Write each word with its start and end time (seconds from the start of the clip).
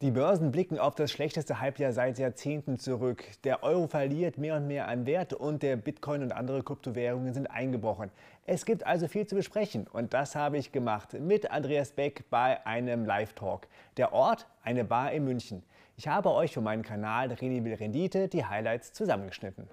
Die 0.00 0.12
Börsen 0.12 0.52
blicken 0.52 0.78
auf 0.78 0.94
das 0.94 1.10
schlechteste 1.10 1.58
Halbjahr 1.58 1.90
seit 1.90 2.20
Jahrzehnten 2.20 2.78
zurück. 2.78 3.24
Der 3.42 3.64
Euro 3.64 3.88
verliert 3.88 4.38
mehr 4.38 4.54
und 4.54 4.68
mehr 4.68 4.86
an 4.86 5.06
Wert 5.06 5.32
und 5.32 5.64
der 5.64 5.74
Bitcoin 5.74 6.22
und 6.22 6.30
andere 6.30 6.62
Kryptowährungen 6.62 7.34
sind 7.34 7.48
eingebrochen. 7.48 8.12
Es 8.46 8.64
gibt 8.64 8.86
also 8.86 9.08
viel 9.08 9.26
zu 9.26 9.34
besprechen 9.34 9.88
und 9.88 10.14
das 10.14 10.36
habe 10.36 10.56
ich 10.56 10.70
gemacht 10.70 11.14
mit 11.14 11.50
Andreas 11.50 11.90
Beck 11.90 12.30
bei 12.30 12.64
einem 12.64 13.06
Live-Talk. 13.06 13.66
Der 13.96 14.12
Ort, 14.12 14.46
eine 14.62 14.84
Bar 14.84 15.10
in 15.10 15.24
München. 15.24 15.64
Ich 15.96 16.06
habe 16.06 16.30
euch 16.30 16.52
für 16.54 16.60
meinen 16.60 16.84
Kanal 16.84 17.32
René 17.32 17.64
Will 17.64 17.74
Rendite 17.74 18.28
die 18.28 18.44
Highlights 18.44 18.92
zusammengeschnitten. 18.92 19.66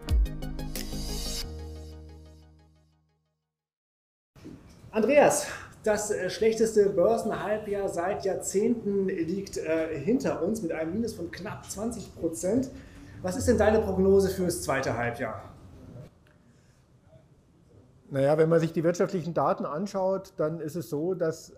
Andreas, 4.90 5.46
das 5.86 6.10
äh, 6.10 6.30
schlechteste 6.30 6.90
Börsenhalbjahr 6.90 7.88
seit 7.90 8.26
Jahrzehnten 8.26 9.08
liegt 9.08 9.58
äh, 9.58 9.98
hinter 9.98 10.42
uns 10.42 10.62
mit 10.62 10.72
einem 10.72 10.94
Minus 10.94 11.14
von 11.14 11.32
knapp 11.32 11.70
20 11.70 12.16
Prozent. 12.16 12.72
Was 13.22 13.38
ist 13.38 13.48
denn 13.48 13.58
deine 13.58 13.80
Prognose 13.80 14.30
fürs 14.30 14.64
zweite 14.64 14.98
Halbjahr? 14.98 15.44
Naja, 18.10 18.38
wenn 18.38 18.50
man 18.50 18.60
sich 18.60 18.74
die 18.74 18.84
wirtschaftlichen 18.84 19.34
Daten 19.34 19.66
anschaut, 19.66 20.34
dann 20.38 20.60
ist 20.60 20.76
es 20.76 20.90
so, 20.90 21.14
dass 21.14 21.54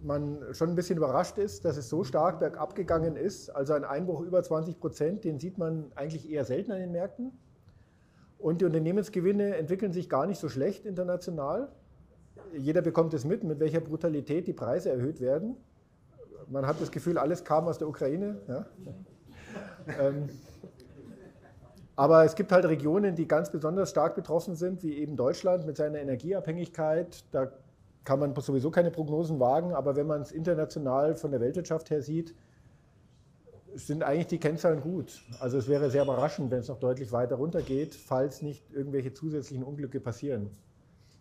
man 0.00 0.38
schon 0.52 0.70
ein 0.70 0.74
bisschen 0.74 0.96
überrascht 0.96 1.38
ist, 1.38 1.64
dass 1.64 1.76
es 1.76 1.88
so 1.88 2.04
stark 2.04 2.40
bergab 2.40 2.74
gegangen 2.74 3.16
ist. 3.16 3.50
Also 3.50 3.72
ein 3.72 3.84
Einbruch 3.84 4.20
über 4.20 4.42
20 4.42 4.78
Prozent, 4.78 5.24
den 5.24 5.38
sieht 5.38 5.58
man 5.58 5.92
eigentlich 5.94 6.30
eher 6.30 6.44
selten 6.44 6.72
an 6.72 6.78
den 6.78 6.92
Märkten. 6.92 7.32
Und 8.38 8.60
die 8.60 8.64
Unternehmensgewinne 8.64 9.56
entwickeln 9.56 9.92
sich 9.92 10.08
gar 10.08 10.26
nicht 10.26 10.38
so 10.38 10.48
schlecht 10.48 10.84
international 10.84 11.68
jeder 12.56 12.82
bekommt 12.82 13.14
es 13.14 13.24
mit, 13.24 13.44
mit 13.44 13.60
welcher 13.60 13.80
Brutalität 13.80 14.46
die 14.46 14.52
Preise 14.52 14.90
erhöht 14.90 15.20
werden. 15.20 15.56
Man 16.48 16.66
hat 16.66 16.80
das 16.80 16.90
Gefühl, 16.90 17.18
alles 17.18 17.44
kam 17.44 17.66
aus 17.66 17.78
der 17.78 17.88
Ukraine. 17.88 18.40
Ja. 18.48 18.66
ähm, 20.00 20.28
aber 21.96 22.24
es 22.24 22.34
gibt 22.34 22.50
halt 22.50 22.64
Regionen, 22.64 23.14
die 23.14 23.28
ganz 23.28 23.50
besonders 23.50 23.90
stark 23.90 24.14
betroffen 24.14 24.56
sind, 24.56 24.82
wie 24.82 24.94
eben 24.98 25.16
Deutschland 25.16 25.64
mit 25.64 25.76
seiner 25.76 26.00
Energieabhängigkeit. 26.00 27.24
Da 27.30 27.52
kann 28.04 28.18
man 28.18 28.34
sowieso 28.34 28.70
keine 28.70 28.90
Prognosen 28.90 29.38
wagen, 29.40 29.72
aber 29.72 29.96
wenn 29.96 30.06
man 30.06 30.20
es 30.20 30.32
international 30.32 31.16
von 31.16 31.30
der 31.30 31.40
Weltwirtschaft 31.40 31.90
her 31.90 32.02
sieht, 32.02 32.34
sind 33.74 34.02
eigentlich 34.02 34.26
die 34.26 34.38
Kennzahlen 34.38 34.80
gut. 34.80 35.24
Also 35.40 35.58
es 35.58 35.68
wäre 35.68 35.90
sehr 35.90 36.02
überraschend, 36.02 36.50
wenn 36.50 36.60
es 36.60 36.68
noch 36.68 36.78
deutlich 36.78 37.10
weiter 37.12 37.36
runtergeht, 37.36 37.94
falls 37.94 38.42
nicht 38.42 38.70
irgendwelche 38.72 39.12
zusätzlichen 39.12 39.64
Unglücke 39.64 40.00
passieren. 40.00 40.50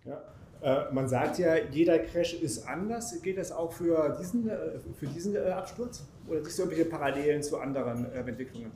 Ja. 0.06 0.22
Äh, 0.64 0.94
man 0.94 1.10
sagt 1.10 1.40
ja, 1.40 1.56
jeder 1.58 2.00
Crash 2.00 2.34
ist 2.36 2.68
anders. 2.68 3.22
Geht 3.22 3.38
das 3.38 3.52
auch 3.52 3.74
für 3.74 4.18
diesen, 4.20 4.50
äh, 4.50 4.80
für 4.98 5.08
diesen 5.08 5.36
äh, 5.36 5.40
Absturz? 5.50 6.06
Oder 6.28 6.38
gibt 6.38 6.52
es 6.52 6.58
irgendwelche 6.58 6.86
Parallelen 6.86 7.44
zu 7.44 7.58
anderen 7.58 8.12
Entwicklungen? 8.14 8.72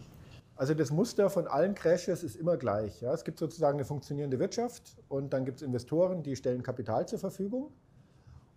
Also 0.58 0.74
das 0.74 0.92
Muster 0.92 1.30
von 1.30 1.48
allen 1.48 1.76
Crashes 1.76 2.24
ist 2.24 2.36
immer 2.36 2.58
gleich. 2.58 3.00
Ja. 3.02 3.14
Es 3.14 3.24
gibt 3.24 3.40
sozusagen 3.40 3.78
eine 3.78 3.86
funktionierende 3.86 4.38
Wirtschaft 4.38 4.98
und 5.08 5.32
dann 5.32 5.46
gibt 5.46 5.58
es 5.58 5.64
Investoren, 5.64 6.24
die 6.24 6.36
stellen 6.36 6.62
Kapital 6.62 7.08
zur 7.08 7.20
Verfügung. 7.20 7.72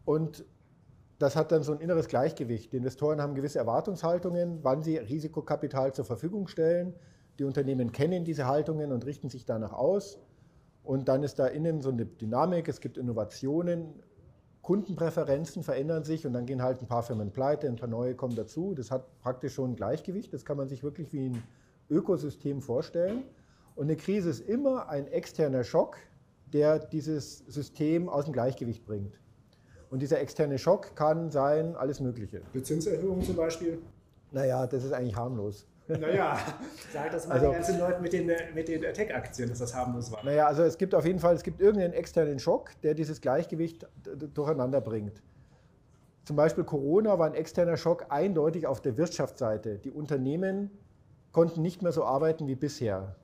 Und 0.05 0.45
das 1.21 1.37
hat 1.37 1.53
dann 1.53 1.63
so 1.63 1.73
ein 1.73 1.81
inneres 1.81 2.09
Gleichgewicht. 2.09 2.73
Die 2.73 2.79
Investoren 2.79 3.21
haben 3.21 3.35
gewisse 3.35 3.59
Erwartungshaltungen, 3.59 4.61
wann 4.63 4.83
sie 4.83 4.97
Risikokapital 4.97 5.93
zur 5.93 6.07
Verfügung 6.07 6.49
stellen. 6.49 6.95
Die 7.39 7.45
Unternehmen 7.45 7.93
kennen 7.93 8.25
diese 8.25 8.47
Haltungen 8.47 8.91
und 8.91 9.05
richten 9.05 9.29
sich 9.29 9.45
danach 9.45 9.75
aus. 9.75 10.19
Und 10.91 11.07
dann 11.07 11.23
ist 11.23 11.39
da 11.39 11.47
innen 11.47 11.83
so 11.83 11.91
eine 11.91 12.05
Dynamik, 12.05 12.67
es 12.67 12.81
gibt 12.81 12.99
Innovationen, 12.99 13.95
Kundenpräferenzen 14.61 15.63
verändern 15.63 16.03
sich 16.03 16.27
und 16.27 16.33
dann 16.33 16.47
gehen 16.47 16.63
halt 16.63 16.83
ein 16.83 16.89
paar 16.89 17.05
Firmen 17.05 17.31
pleite, 17.31 17.69
ein 17.69 17.77
paar 17.77 17.89
neue 17.89 18.17
kommen 18.17 18.35
dazu. 18.35 18.75
Das 18.75 18.91
hat 18.91 19.07
praktisch 19.21 19.55
schon 19.55 19.71
ein 19.71 19.77
Gleichgewicht, 19.77 20.35
das 20.35 20.45
kann 20.45 20.57
man 20.57 20.67
sich 20.69 20.83
wirklich 20.83 21.13
wie 21.13 21.29
ein 21.29 21.45
Ökosystem 21.91 22.61
vorstellen. 22.61 23.23
Und 23.77 23.85
eine 23.85 23.95
Krise 23.95 24.31
ist 24.31 24.41
immer 24.41 24.89
ein 24.89 25.07
externer 25.07 25.63
Schock, 25.63 25.97
der 26.53 26.81
dieses 26.81 27.39
System 27.47 28.09
aus 28.09 28.25
dem 28.25 28.33
Gleichgewicht 28.33 28.85
bringt. 28.85 29.21
Und 29.91 30.03
dieser 30.03 30.19
externe 30.19 30.59
Schock 30.59 30.97
kann 30.97 31.31
sein 31.31 31.77
alles 31.77 32.01
Mögliche. 32.01 32.43
Die 32.53 32.65
Zinserhöhung 32.65 33.23
zum 33.23 33.37
Beispiel? 33.37 33.79
Naja, 34.33 34.67
das 34.67 34.83
ist 34.83 34.93
eigentlich 34.93 35.15
harmlos. 35.15 35.69
Naja, 35.99 36.39
sag 36.93 37.11
das 37.11 37.27
mal 37.27 37.35
also, 37.35 37.47
den 37.47 37.55
ganzen 37.55 37.79
Leuten 37.79 38.03
mit 38.03 38.13
den, 38.13 38.31
mit 38.55 38.69
den 38.69 38.83
Tech-Aktien, 38.83 39.49
dass 39.49 39.59
das 39.59 39.75
harmlos 39.75 40.13
war. 40.13 40.25
Naja, 40.25 40.47
also 40.47 40.63
es 40.63 40.79
gibt 40.79 40.95
auf 40.95 41.05
jeden 41.05 41.19
Fall, 41.19 41.35
es 41.35 41.43
gibt 41.43 41.61
irgendeinen 41.61 41.95
externen 41.95 42.39
Schock, 42.39 42.71
der 42.83 42.95
dieses 42.95 43.21
Gleichgewicht 43.21 43.87
durcheinander 44.35 44.81
bringt. 44.81 45.23
Zum 46.25 46.37
Beispiel 46.37 46.65
Corona 46.65 47.19
war 47.19 47.27
ein 47.27 47.35
externer 47.35 47.77
Schock 47.77 48.07
eindeutig 48.11 48.67
auf 48.67 48.81
der 48.81 48.97
Wirtschaftsseite. 48.97 49.79
Die 49.79 49.91
Unternehmen 49.91 50.71
konnten 51.33 51.63
nicht 51.63 51.83
mehr 51.83 51.93
so 51.93 52.05
arbeiten 52.05 52.47
wie 52.47 52.55
bisher. 52.55 53.17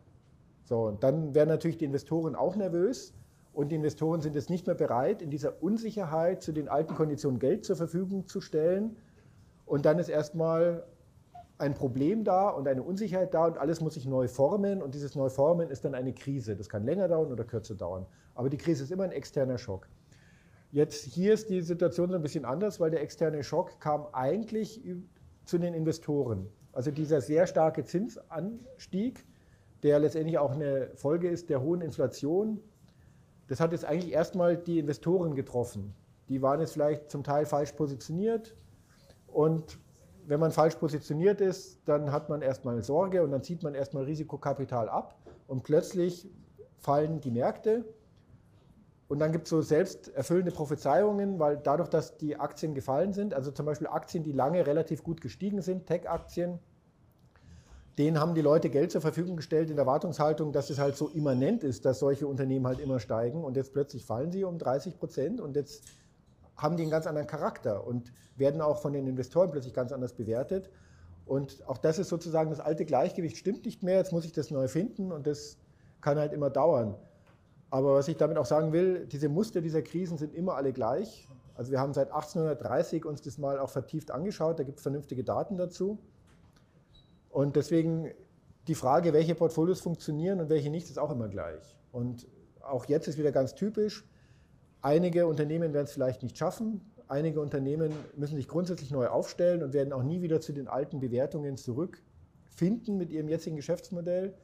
So, 0.65 0.87
und 0.87 1.05
dann 1.05 1.35
werden 1.35 1.49
natürlich 1.49 1.79
die 1.79 1.85
Investoren 1.85 2.35
auch 2.35 2.57
nervös 2.57 3.15
und 3.53 3.71
die 3.71 3.77
Investoren 3.77 4.21
sind 4.21 4.35
jetzt 4.35 4.51
nicht 4.51 4.67
mehr 4.67 4.75
bereit, 4.75 5.23
in 5.23 5.31
dieser 5.31 5.63
Unsicherheit 5.63 6.43
zu 6.43 6.53
den 6.53 6.69
alten 6.69 6.95
Konditionen 6.95 7.39
Geld 7.39 7.65
zur 7.65 7.77
Verfügung 7.77 8.27
zu 8.27 8.41
stellen. 8.41 8.97
Und 9.65 9.87
dann 9.87 9.99
ist 9.99 10.09
erstmal 10.09 10.85
ein 11.59 11.75
Problem 11.75 12.25
da 12.25 12.51
und 12.51 12.69
eine 12.69 12.83
Unsicherheit 12.83 13.33
da 13.33 13.47
und 13.47 13.59
alles 13.59 13.81
muss 13.81 13.95
sich 13.95 14.07
neu 14.07 14.29
formen 14.29 14.83
und 14.83 14.95
dieses 14.95 15.15
Neuformen 15.15 15.71
ist 15.71 15.85
dann 15.85 15.95
eine 15.95 16.13
Krise. 16.13 16.55
Das 16.55 16.69
kann 16.69 16.85
länger 16.85 17.09
dauern 17.09 17.33
oder 17.33 17.45
kürzer 17.45 17.75
dauern. 17.75 18.07
Aber 18.35 18.51
die 18.51 18.59
Krise 18.59 18.85
ist 18.85 18.93
immer 18.93 19.05
ein 19.05 19.13
externer 19.13 19.57
Schock. 19.57 19.89
Jetzt 20.71 21.05
hier 21.05 21.33
ist 21.33 21.49
die 21.49 21.63
Situation 21.63 22.11
so 22.11 22.17
ein 22.17 22.23
bisschen 22.23 22.45
anders, 22.45 22.81
weil 22.81 22.91
der 22.91 23.01
externe 23.01 23.43
Schock 23.43 23.81
kam 23.81 24.07
eigentlich 24.13 24.83
zu 25.45 25.59
den 25.59 25.73
Investoren. 25.73 26.49
Also 26.73 26.91
dieser 26.91 27.23
sehr 27.23 27.47
starke 27.47 27.85
Zinsanstieg, 27.85 29.25
der 29.83 29.99
letztendlich 30.01 30.37
auch 30.37 30.53
eine 30.53 30.91
Folge 30.95 31.29
ist 31.29 31.49
der 31.49 31.63
hohen 31.63 31.81
Inflation, 31.81 32.61
das 33.49 33.61
hat 33.61 33.73
jetzt 33.73 33.85
eigentlich 33.85 34.13
erstmal 34.13 34.59
die 34.59 34.81
Investoren 34.81 35.35
getroffen. 35.35 35.95
Die 36.29 36.43
waren 36.43 36.61
jetzt 36.61 36.73
vielleicht 36.73 37.11
zum 37.11 37.23
Teil 37.23 37.47
falsch 37.47 37.73
positioniert 37.73 38.57
und 39.29 39.79
wenn 40.27 40.41
man 40.41 40.51
falsch 40.51 40.77
positioniert 40.77 41.41
ist, 41.41 41.81
dann 41.85 42.13
hat 42.13 42.29
man 42.29 42.43
erstmal 42.43 42.83
Sorge 42.83 43.23
und 43.23 43.31
dann 43.31 43.43
zieht 43.43 43.63
man 43.63 43.75
erstmal 43.75 44.05
Risikokapital 44.05 44.89
ab 44.89 45.17
und 45.47 45.63
plötzlich 45.63 46.29
fallen 46.79 47.21
die 47.21 47.31
Märkte. 47.31 47.85
Und 49.09 49.21
dann 49.21 49.31
gibt 49.31 49.45
es 49.45 49.51
so 49.51 49.63
selbsterfüllende 49.63 50.51
Prophezeiungen, 50.51 51.39
weil 51.39 51.57
dadurch, 51.57 51.89
dass 51.89 52.17
die 52.17 52.41
Aktien 52.41 52.75
gefallen 52.75 53.13
sind, 53.13 53.35
also 53.35 53.53
zum 53.53 53.65
Beispiel 53.65 53.87
Aktien, 53.87 54.25
die 54.25 54.33
lange 54.33 54.67
relativ 54.67 55.05
gut 55.05 55.21
gestiegen 55.21 55.63
sind, 55.63 55.87
Tech-Aktien, 55.87 56.59
denen 57.99 58.19
haben 58.19 58.35
die 58.35 58.43
Leute 58.43 58.69
Geld 58.69 58.91
zur 58.91 59.01
Verfügung 59.01 59.37
gestellt 59.37 59.71
in 59.71 59.77
der 59.77 59.85
Erwartungshaltung, 59.85 60.53
dass 60.53 60.71
es 60.71 60.79
halt 60.79 60.97
so 60.97 61.09
immanent 61.09 61.63
ist, 61.63 61.85
dass 61.85 62.01
solche 62.01 62.27
Unternehmen 62.27 62.67
halt 62.67 62.81
immer 62.81 62.99
steigen 62.99 63.45
und 63.45 63.57
jetzt 63.57 63.73
plötzlich 63.73 64.05
fallen 64.05 64.33
sie 64.33 64.45
um 64.45 64.59
30 64.59 64.99
Prozent 64.99 65.41
und 65.41 65.55
jetzt 65.55 65.85
haben 66.57 66.77
die 66.77 66.83
einen 66.83 66.91
ganz 66.91 67.07
anderen 67.07 67.27
Charakter 67.27 67.87
und 67.87 68.13
werden 68.37 68.61
auch 68.61 68.81
von 68.81 68.93
den 68.93 69.07
Investoren 69.07 69.51
plötzlich 69.51 69.75
ganz 69.75 69.93
anders 69.93 70.15
bewertet. 70.15 70.71
Und 71.27 71.67
auch 71.67 71.79
das 71.79 71.99
ist 71.99 72.09
sozusagen 72.09 72.51
das 72.51 72.61
alte 72.61 72.85
Gleichgewicht 72.85 73.37
stimmt 73.37 73.65
nicht 73.65 73.83
mehr, 73.83 73.97
jetzt 73.97 74.13
muss 74.13 74.25
ich 74.25 74.33
das 74.33 74.51
neu 74.51 74.69
finden 74.69 75.13
und 75.13 75.27
das 75.27 75.59
kann 76.01 76.19
halt 76.19 76.33
immer 76.33 76.51
dauern. 76.51 76.95
Aber 77.71 77.95
was 77.95 78.07
ich 78.09 78.17
damit 78.17 78.39
auch 78.39 78.47
sagen 78.47 78.73
will, 78.73 79.07
diese 79.07 79.29
Muster 79.29 79.61
dieser 79.61 79.83
Krisen 79.83 80.19
sind 80.19 80.35
immer 80.35 80.55
alle 80.55 80.73
gleich. 80.73 81.29
Also 81.55 81.73
wir 81.73 81.81
haben 81.81 81.93
seit 81.95 82.13
1830 82.13 83.05
uns 83.05 83.23
das 83.23 83.39
mal 83.39 83.59
auch 83.59 83.71
vertieft 83.71 84.11
angeschaut, 84.11 84.59
da 84.59 84.63
gibt 84.63 84.79
es 84.79 84.83
vernünftige 84.83 85.25
Daten 85.25 85.57
dazu. 85.57 85.99
Und 87.31 87.57
deswegen 87.57 88.13
die 88.69 88.75
Frage, 88.75 89.13
welche 89.13 89.35
Portfolios 89.35 89.81
funktionieren 89.81 90.41
und 90.41 90.49
welche 90.49 90.71
nicht, 90.71 90.89
ist 90.89 90.99
auch 90.99 91.11
immer 91.11 91.29
gleich. 91.29 91.77
Und 91.93 92.27
auch 92.63 92.87
jetzt 92.87 93.09
ist 93.09 93.19
wieder 93.19 93.33
ganz 93.33 93.55
typisch, 93.55 94.05
Einige 94.87 95.27
Unternehmen 95.27 95.75
werden 95.75 95.87
es 95.87 95.93
vielleicht 95.93 96.23
nicht 96.23 96.39
schaffen. 96.39 96.81
Einige 97.09 97.41
Unternehmen 97.41 97.93
müssen 98.15 98.37
sich 98.37 98.47
grundsätzlich 98.47 98.93
neu 98.93 99.09
aufstellen 99.09 99.65
und 99.65 99.73
werden 99.73 99.93
auch 99.93 100.05
nie 100.05 100.23
wieder 100.23 100.41
zu 100.41 100.53
den 100.53 100.69
alten 100.69 101.01
Bewertungen 101.01 101.57
zurückfinden 101.57 102.97
mit 102.97 103.11
ihrem 103.11 103.29
jetzigen 103.29 103.57
Geschäftsmodell. 103.57 104.35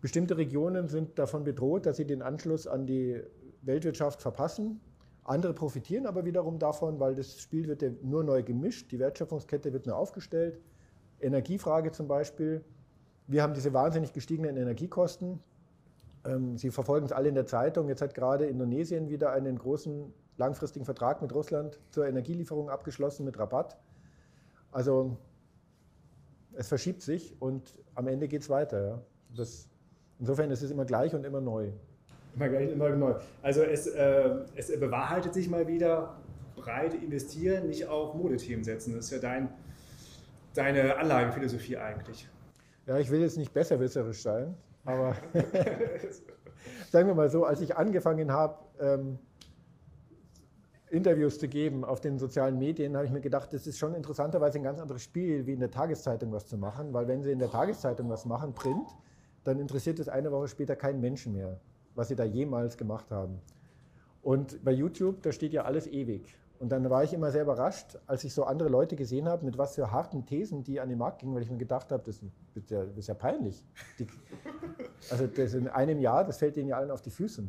Bestimmte 0.00 0.36
Regionen 0.36 0.88
sind 0.88 1.20
davon 1.20 1.44
bedroht, 1.44 1.86
dass 1.86 1.98
sie 1.98 2.04
den 2.04 2.20
Anschluss 2.20 2.66
an 2.66 2.88
die 2.88 3.22
Weltwirtschaft 3.62 4.20
verpassen. 4.20 4.80
Andere 5.22 5.54
profitieren 5.54 6.06
aber 6.06 6.24
wiederum 6.24 6.58
davon, 6.58 6.98
weil 6.98 7.14
das 7.14 7.38
Spiel 7.38 7.68
wird 7.68 7.82
ja 7.82 7.90
nur 8.02 8.24
neu 8.24 8.42
gemischt, 8.42 8.90
die 8.90 8.98
Wertschöpfungskette 8.98 9.72
wird 9.72 9.86
neu 9.86 9.92
aufgestellt. 9.92 10.58
Energiefrage 11.20 11.92
zum 11.92 12.08
Beispiel. 12.08 12.64
Wir 13.28 13.44
haben 13.44 13.54
diese 13.54 13.72
wahnsinnig 13.72 14.12
gestiegenen 14.12 14.56
Energiekosten. 14.56 15.38
Ähm, 16.24 16.56
Sie 16.56 16.70
verfolgen 16.70 17.06
es 17.06 17.12
alle 17.12 17.28
in 17.28 17.34
der 17.34 17.46
Zeitung. 17.46 17.88
Jetzt 17.88 18.02
hat 18.02 18.14
gerade 18.14 18.46
Indonesien 18.46 19.08
wieder 19.08 19.32
einen 19.32 19.58
großen 19.58 20.12
langfristigen 20.36 20.84
Vertrag 20.84 21.22
mit 21.22 21.34
Russland 21.34 21.78
zur 21.90 22.06
Energielieferung 22.06 22.70
abgeschlossen 22.70 23.24
mit 23.24 23.38
Rabatt. 23.38 23.78
Also 24.72 25.16
es 26.54 26.68
verschiebt 26.68 27.02
sich 27.02 27.40
und 27.40 27.78
am 27.94 28.06
Ende 28.06 28.28
geht 28.28 28.42
es 28.42 28.50
weiter. 28.50 28.86
Ja. 28.86 29.02
Das, 29.36 29.68
insofern 30.18 30.50
ist 30.50 30.62
es 30.62 30.70
immer 30.70 30.84
gleich 30.84 31.14
und 31.14 31.24
immer 31.24 31.40
neu. 31.40 31.70
Immer 32.36 32.48
gleich, 32.48 32.70
immer 32.70 32.90
neu. 32.90 33.14
Also 33.42 33.62
es, 33.62 33.86
äh, 33.86 34.30
es 34.54 34.68
bewahrheitet 34.78 35.34
sich 35.34 35.48
mal 35.48 35.66
wieder, 35.66 36.16
breit 36.56 36.94
investieren, 36.94 37.68
nicht 37.68 37.86
auf 37.86 38.14
Modethemen 38.14 38.64
setzen. 38.64 38.94
Das 38.94 39.06
ist 39.06 39.10
ja 39.10 39.18
dein 39.18 39.48
deine 40.54 40.96
Anlagephilosophie 40.96 41.76
eigentlich? 41.76 42.28
Ja, 42.86 42.98
ich 42.98 43.10
will 43.10 43.20
jetzt 43.20 43.36
nicht 43.36 43.52
besserwisserisch 43.52 44.22
sein, 44.22 44.56
aber 44.84 45.14
sagen 46.90 47.08
wir 47.08 47.14
mal 47.14 47.30
so, 47.30 47.44
als 47.44 47.60
ich 47.60 47.76
angefangen 47.76 48.32
habe, 48.32 48.56
ähm, 48.80 49.18
Interviews 50.90 51.38
zu 51.38 51.46
geben 51.46 51.84
auf 51.84 52.00
den 52.00 52.18
sozialen 52.18 52.58
Medien, 52.58 52.96
habe 52.96 53.06
ich 53.06 53.12
mir 53.12 53.20
gedacht, 53.20 53.52
das 53.52 53.66
ist 53.66 53.78
schon 53.78 53.94
interessanterweise 53.94 54.58
ein 54.58 54.64
ganz 54.64 54.80
anderes 54.80 55.02
Spiel, 55.02 55.46
wie 55.46 55.52
in 55.52 55.60
der 55.60 55.70
Tageszeitung 55.70 56.32
was 56.32 56.46
zu 56.46 56.58
machen, 56.58 56.92
weil 56.92 57.06
wenn 57.06 57.22
Sie 57.22 57.30
in 57.30 57.38
der 57.38 57.50
Tageszeitung 57.50 58.10
was 58.10 58.26
machen, 58.26 58.54
Print, 58.54 58.88
dann 59.44 59.60
interessiert 59.60 60.00
es 60.00 60.08
eine 60.08 60.32
Woche 60.32 60.48
später 60.48 60.74
keinen 60.74 61.00
Menschen 61.00 61.32
mehr, 61.32 61.60
was 61.94 62.08
Sie 62.08 62.16
da 62.16 62.24
jemals 62.24 62.76
gemacht 62.76 63.10
haben. 63.10 63.40
Und 64.22 64.62
bei 64.64 64.72
YouTube, 64.72 65.22
da 65.22 65.30
steht 65.32 65.52
ja 65.52 65.62
alles 65.62 65.86
ewig. 65.86 66.36
Und 66.60 66.68
dann 66.68 66.88
war 66.90 67.02
ich 67.02 67.14
immer 67.14 67.30
sehr 67.30 67.42
überrascht, 67.42 67.98
als 68.06 68.22
ich 68.22 68.34
so 68.34 68.44
andere 68.44 68.68
Leute 68.68 68.94
gesehen 68.94 69.26
habe, 69.26 69.46
mit 69.46 69.56
was 69.56 69.76
für 69.76 69.90
harten 69.90 70.26
Thesen 70.26 70.62
die 70.62 70.78
an 70.78 70.90
den 70.90 70.98
Markt 70.98 71.20
gingen, 71.20 71.34
weil 71.34 71.42
ich 71.42 71.50
mir 71.50 71.56
gedacht 71.56 71.90
habe, 71.90 72.02
das 72.04 72.20
ist 72.54 72.70
ja, 72.70 72.84
das 72.84 72.98
ist 72.98 73.06
ja 73.06 73.14
peinlich. 73.14 73.64
Die, 73.98 74.06
also 75.10 75.26
das 75.26 75.54
in 75.54 75.68
einem 75.68 75.98
Jahr, 75.98 76.22
das 76.22 76.36
fällt 76.36 76.56
denen 76.56 76.68
ja 76.68 76.76
allen 76.76 76.90
auf 76.90 77.00
die 77.00 77.08
Füße. 77.08 77.44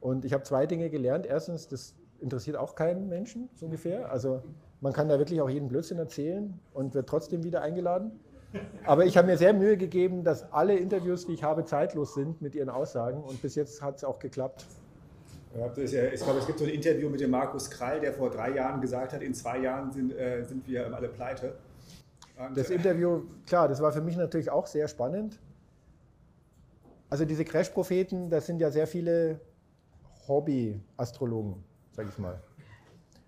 Und 0.00 0.24
ich 0.24 0.32
habe 0.32 0.42
zwei 0.42 0.66
Dinge 0.66 0.90
gelernt. 0.90 1.24
Erstens, 1.24 1.68
das 1.68 1.94
interessiert 2.18 2.56
auch 2.56 2.74
keinen 2.74 3.08
Menschen, 3.08 3.48
so 3.54 3.66
ungefähr. 3.66 4.10
Also 4.10 4.42
man 4.80 4.92
kann 4.92 5.08
da 5.08 5.20
wirklich 5.20 5.40
auch 5.40 5.48
jeden 5.48 5.68
Blödsinn 5.68 5.98
erzählen 5.98 6.58
und 6.74 6.94
wird 6.94 7.08
trotzdem 7.08 7.44
wieder 7.44 7.62
eingeladen. 7.62 8.18
Aber 8.84 9.04
ich 9.04 9.16
habe 9.16 9.28
mir 9.28 9.38
sehr 9.38 9.52
Mühe 9.52 9.76
gegeben, 9.76 10.24
dass 10.24 10.52
alle 10.52 10.76
Interviews, 10.76 11.26
die 11.26 11.34
ich 11.34 11.44
habe, 11.44 11.64
zeitlos 11.64 12.14
sind 12.14 12.42
mit 12.42 12.56
ihren 12.56 12.70
Aussagen. 12.70 13.22
Und 13.22 13.40
bis 13.40 13.54
jetzt 13.54 13.82
hat 13.82 13.98
es 13.98 14.04
auch 14.04 14.18
geklappt. 14.18 14.66
Ich 15.56 16.22
glaube, 16.22 16.38
es 16.38 16.46
gibt 16.46 16.58
so 16.58 16.64
ein 16.64 16.70
Interview 16.70 17.08
mit 17.08 17.20
dem 17.20 17.30
Markus 17.30 17.70
Krall, 17.70 18.00
der 18.00 18.12
vor 18.12 18.30
drei 18.30 18.50
Jahren 18.54 18.80
gesagt 18.80 19.12
hat, 19.12 19.22
in 19.22 19.34
zwei 19.34 19.58
Jahren 19.58 19.90
sind, 19.90 20.12
äh, 20.12 20.44
sind 20.44 20.66
wir 20.68 20.94
alle 20.94 21.08
pleite. 21.08 21.54
Und 22.38 22.56
das 22.56 22.68
Interview, 22.68 23.22
klar, 23.46 23.66
das 23.68 23.80
war 23.80 23.92
für 23.92 24.02
mich 24.02 24.16
natürlich 24.16 24.50
auch 24.50 24.66
sehr 24.66 24.88
spannend. 24.88 25.38
Also 27.08 27.24
diese 27.24 27.44
Crash-Propheten, 27.44 28.28
das 28.28 28.46
sind 28.46 28.60
ja 28.60 28.70
sehr 28.70 28.86
viele 28.86 29.40
Hobby-Astrologen 30.28 31.64
sage 31.96 32.10
ich 32.10 32.18
mal. 32.18 32.38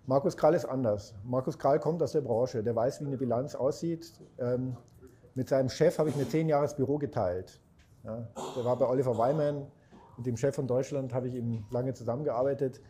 Markus 0.07 0.37
Krall 0.37 0.55
ist 0.55 0.65
anders. 0.65 1.15
Markus 1.25 1.59
Krall 1.59 1.81
kommt 1.81 2.03
aus 2.03 2.13
der 2.13 2.21
Branche, 2.21 2.63
der 2.63 2.77
weiß, 2.77 3.01
wie 3.01 3.07
eine 3.07 3.17
Bilanz 3.17 3.55
aussieht. 3.55 4.13
Ähm, 4.39 4.77
mit 5.35 5.49
seinem 5.49 5.69
Chef 5.69 5.99
habe 5.99 6.11
ich 6.11 6.17
mir 6.17 6.29
zehn 6.29 6.49
Jahre 6.49 6.65
das 6.65 6.77
Büro 6.77 6.99
geteilt. 6.99 7.61
Ja, 8.05 8.27
der 8.57 8.65
war 8.65 8.77
bei 8.77 8.87
Oliver 8.87 9.17
Wyman, 9.17 9.67
mit 10.19 10.27
dem 10.27 10.37
Chef 10.37 10.55
von 10.55 10.67
Deutschland 10.67 11.15
habe 11.15 11.29
ich 11.29 11.35
ihm 11.35 11.65
lange 11.71 11.95
zusammengearbeitet. 11.95 12.81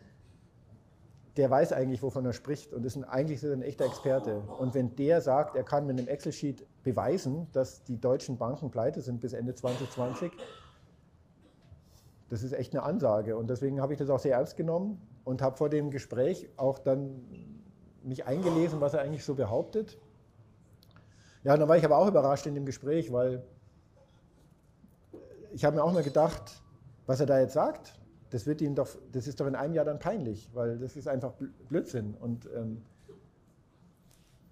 Der 1.36 1.50
weiß 1.50 1.72
eigentlich, 1.72 2.02
wovon 2.02 2.24
er 2.24 2.32
spricht 2.32 2.72
und 2.72 2.84
ist 2.84 2.96
ein, 2.96 3.04
eigentlich 3.04 3.42
ist 3.42 3.52
ein 3.52 3.62
echter 3.62 3.84
Experte. 3.84 4.40
Und 4.58 4.74
wenn 4.74 4.96
der 4.96 5.20
sagt, 5.20 5.54
er 5.54 5.62
kann 5.62 5.86
mit 5.86 5.98
einem 5.98 6.08
Excel-Sheet 6.08 6.66
beweisen, 6.82 7.46
dass 7.52 7.84
die 7.84 8.00
deutschen 8.00 8.38
Banken 8.38 8.70
pleite 8.70 9.02
sind 9.02 9.20
bis 9.20 9.34
Ende 9.34 9.54
2020, 9.54 10.32
das 12.30 12.42
ist 12.42 12.52
echt 12.52 12.74
eine 12.74 12.82
Ansage. 12.82 13.36
Und 13.36 13.48
deswegen 13.48 13.80
habe 13.80 13.92
ich 13.92 13.98
das 13.98 14.10
auch 14.10 14.18
sehr 14.18 14.36
ernst 14.36 14.56
genommen 14.56 15.00
und 15.24 15.42
habe 15.42 15.56
vor 15.56 15.68
dem 15.68 15.90
Gespräch 15.90 16.48
auch 16.56 16.78
dann 16.78 17.24
mich 18.02 18.26
eingelesen, 18.26 18.80
was 18.80 18.94
er 18.94 19.02
eigentlich 19.02 19.24
so 19.24 19.34
behauptet. 19.34 19.98
Ja, 21.44 21.56
dann 21.56 21.68
war 21.68 21.76
ich 21.76 21.84
aber 21.84 21.98
auch 21.98 22.08
überrascht 22.08 22.46
in 22.46 22.54
dem 22.54 22.64
Gespräch, 22.64 23.12
weil 23.12 23.44
ich 25.52 25.64
habe 25.64 25.76
mir 25.76 25.84
auch 25.84 25.92
mal 25.92 26.02
gedacht, 26.02 26.62
was 27.08 27.20
er 27.20 27.26
da 27.26 27.40
jetzt 27.40 27.54
sagt, 27.54 27.98
das 28.30 28.46
wird 28.46 28.60
ihm 28.60 28.74
doch, 28.74 28.86
das 29.12 29.26
ist 29.26 29.40
doch 29.40 29.46
in 29.46 29.54
einem 29.54 29.72
Jahr 29.72 29.86
dann 29.86 29.98
peinlich, 29.98 30.50
weil 30.52 30.78
das 30.78 30.94
ist 30.94 31.08
einfach 31.08 31.32
Blödsinn. 31.70 32.14
Und 32.20 32.46
ähm, 32.54 32.82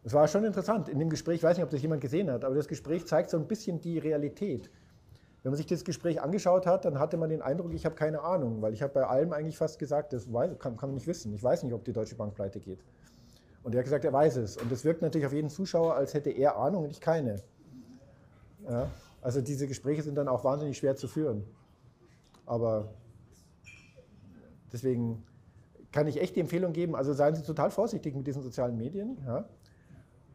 es 0.02 0.14
war 0.14 0.26
schon 0.26 0.42
interessant 0.42 0.88
in 0.88 0.98
dem 0.98 1.10
Gespräch, 1.10 1.36
ich 1.36 1.42
weiß 1.42 1.58
nicht, 1.58 1.64
ob 1.64 1.70
das 1.70 1.82
jemand 1.82 2.00
gesehen 2.00 2.30
hat, 2.30 2.44
aber 2.44 2.54
das 2.54 2.66
Gespräch 2.66 3.06
zeigt 3.06 3.28
so 3.28 3.36
ein 3.36 3.46
bisschen 3.46 3.82
die 3.82 3.98
Realität. 3.98 4.70
Wenn 5.42 5.50
man 5.50 5.58
sich 5.58 5.66
das 5.66 5.84
Gespräch 5.84 6.22
angeschaut 6.22 6.66
hat, 6.66 6.86
dann 6.86 6.98
hatte 6.98 7.18
man 7.18 7.28
den 7.28 7.42
Eindruck, 7.42 7.74
ich 7.74 7.84
habe 7.84 7.94
keine 7.94 8.22
Ahnung, 8.22 8.62
weil 8.62 8.72
ich 8.72 8.82
habe 8.82 8.94
bei 8.94 9.06
allem 9.06 9.34
eigentlich 9.34 9.58
fast 9.58 9.78
gesagt, 9.78 10.14
das 10.14 10.32
weiß, 10.32 10.58
kann, 10.58 10.78
kann 10.78 10.88
man 10.88 10.94
nicht 10.94 11.06
wissen. 11.06 11.34
Ich 11.34 11.42
weiß 11.42 11.62
nicht, 11.62 11.74
ob 11.74 11.84
die 11.84 11.92
Deutsche 11.92 12.16
Bank 12.16 12.34
pleite 12.34 12.58
geht. 12.58 12.82
Und 13.64 13.74
er 13.74 13.80
hat 13.80 13.84
gesagt, 13.84 14.06
er 14.06 14.14
weiß 14.14 14.36
es. 14.36 14.56
Und 14.56 14.72
das 14.72 14.82
wirkt 14.82 15.02
natürlich 15.02 15.26
auf 15.26 15.34
jeden 15.34 15.50
Zuschauer, 15.50 15.94
als 15.94 16.14
hätte 16.14 16.30
er 16.30 16.56
Ahnung 16.56 16.84
und 16.84 16.90
ich 16.90 17.02
keine. 17.02 17.36
Ja, 18.66 18.90
also 19.20 19.42
diese 19.42 19.68
Gespräche 19.68 20.02
sind 20.02 20.14
dann 20.14 20.28
auch 20.28 20.42
wahnsinnig 20.42 20.78
schwer 20.78 20.96
zu 20.96 21.06
führen. 21.06 21.44
Aber 22.46 22.94
deswegen 24.72 25.24
kann 25.92 26.06
ich 26.06 26.20
echt 26.20 26.36
die 26.36 26.40
Empfehlung 26.40 26.72
geben, 26.72 26.94
also 26.94 27.12
seien 27.12 27.34
Sie 27.34 27.42
total 27.42 27.70
vorsichtig 27.70 28.14
mit 28.14 28.26
diesen 28.26 28.42
sozialen 28.42 28.76
Medien. 28.76 29.18
Ja. 29.26 29.48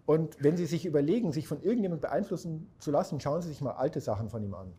Und 0.06 0.44
wenn 0.44 0.58
Sie 0.58 0.66
sich 0.66 0.86
überlegen, 0.86 1.32
sich 1.32 1.48
von 1.48 1.62
irgendjemandem 1.62 2.02
beeinflussen 2.10 2.70
zu 2.80 2.92
lassen, 2.92 3.20
schauen 3.20 3.42
Sie 3.42 3.50
sich 3.50 3.62
mal 3.62 3.72
alte 3.72 4.02
Sachen 4.02 4.30
von 4.30 4.44
ihm 4.44 4.54
an. 4.54 4.74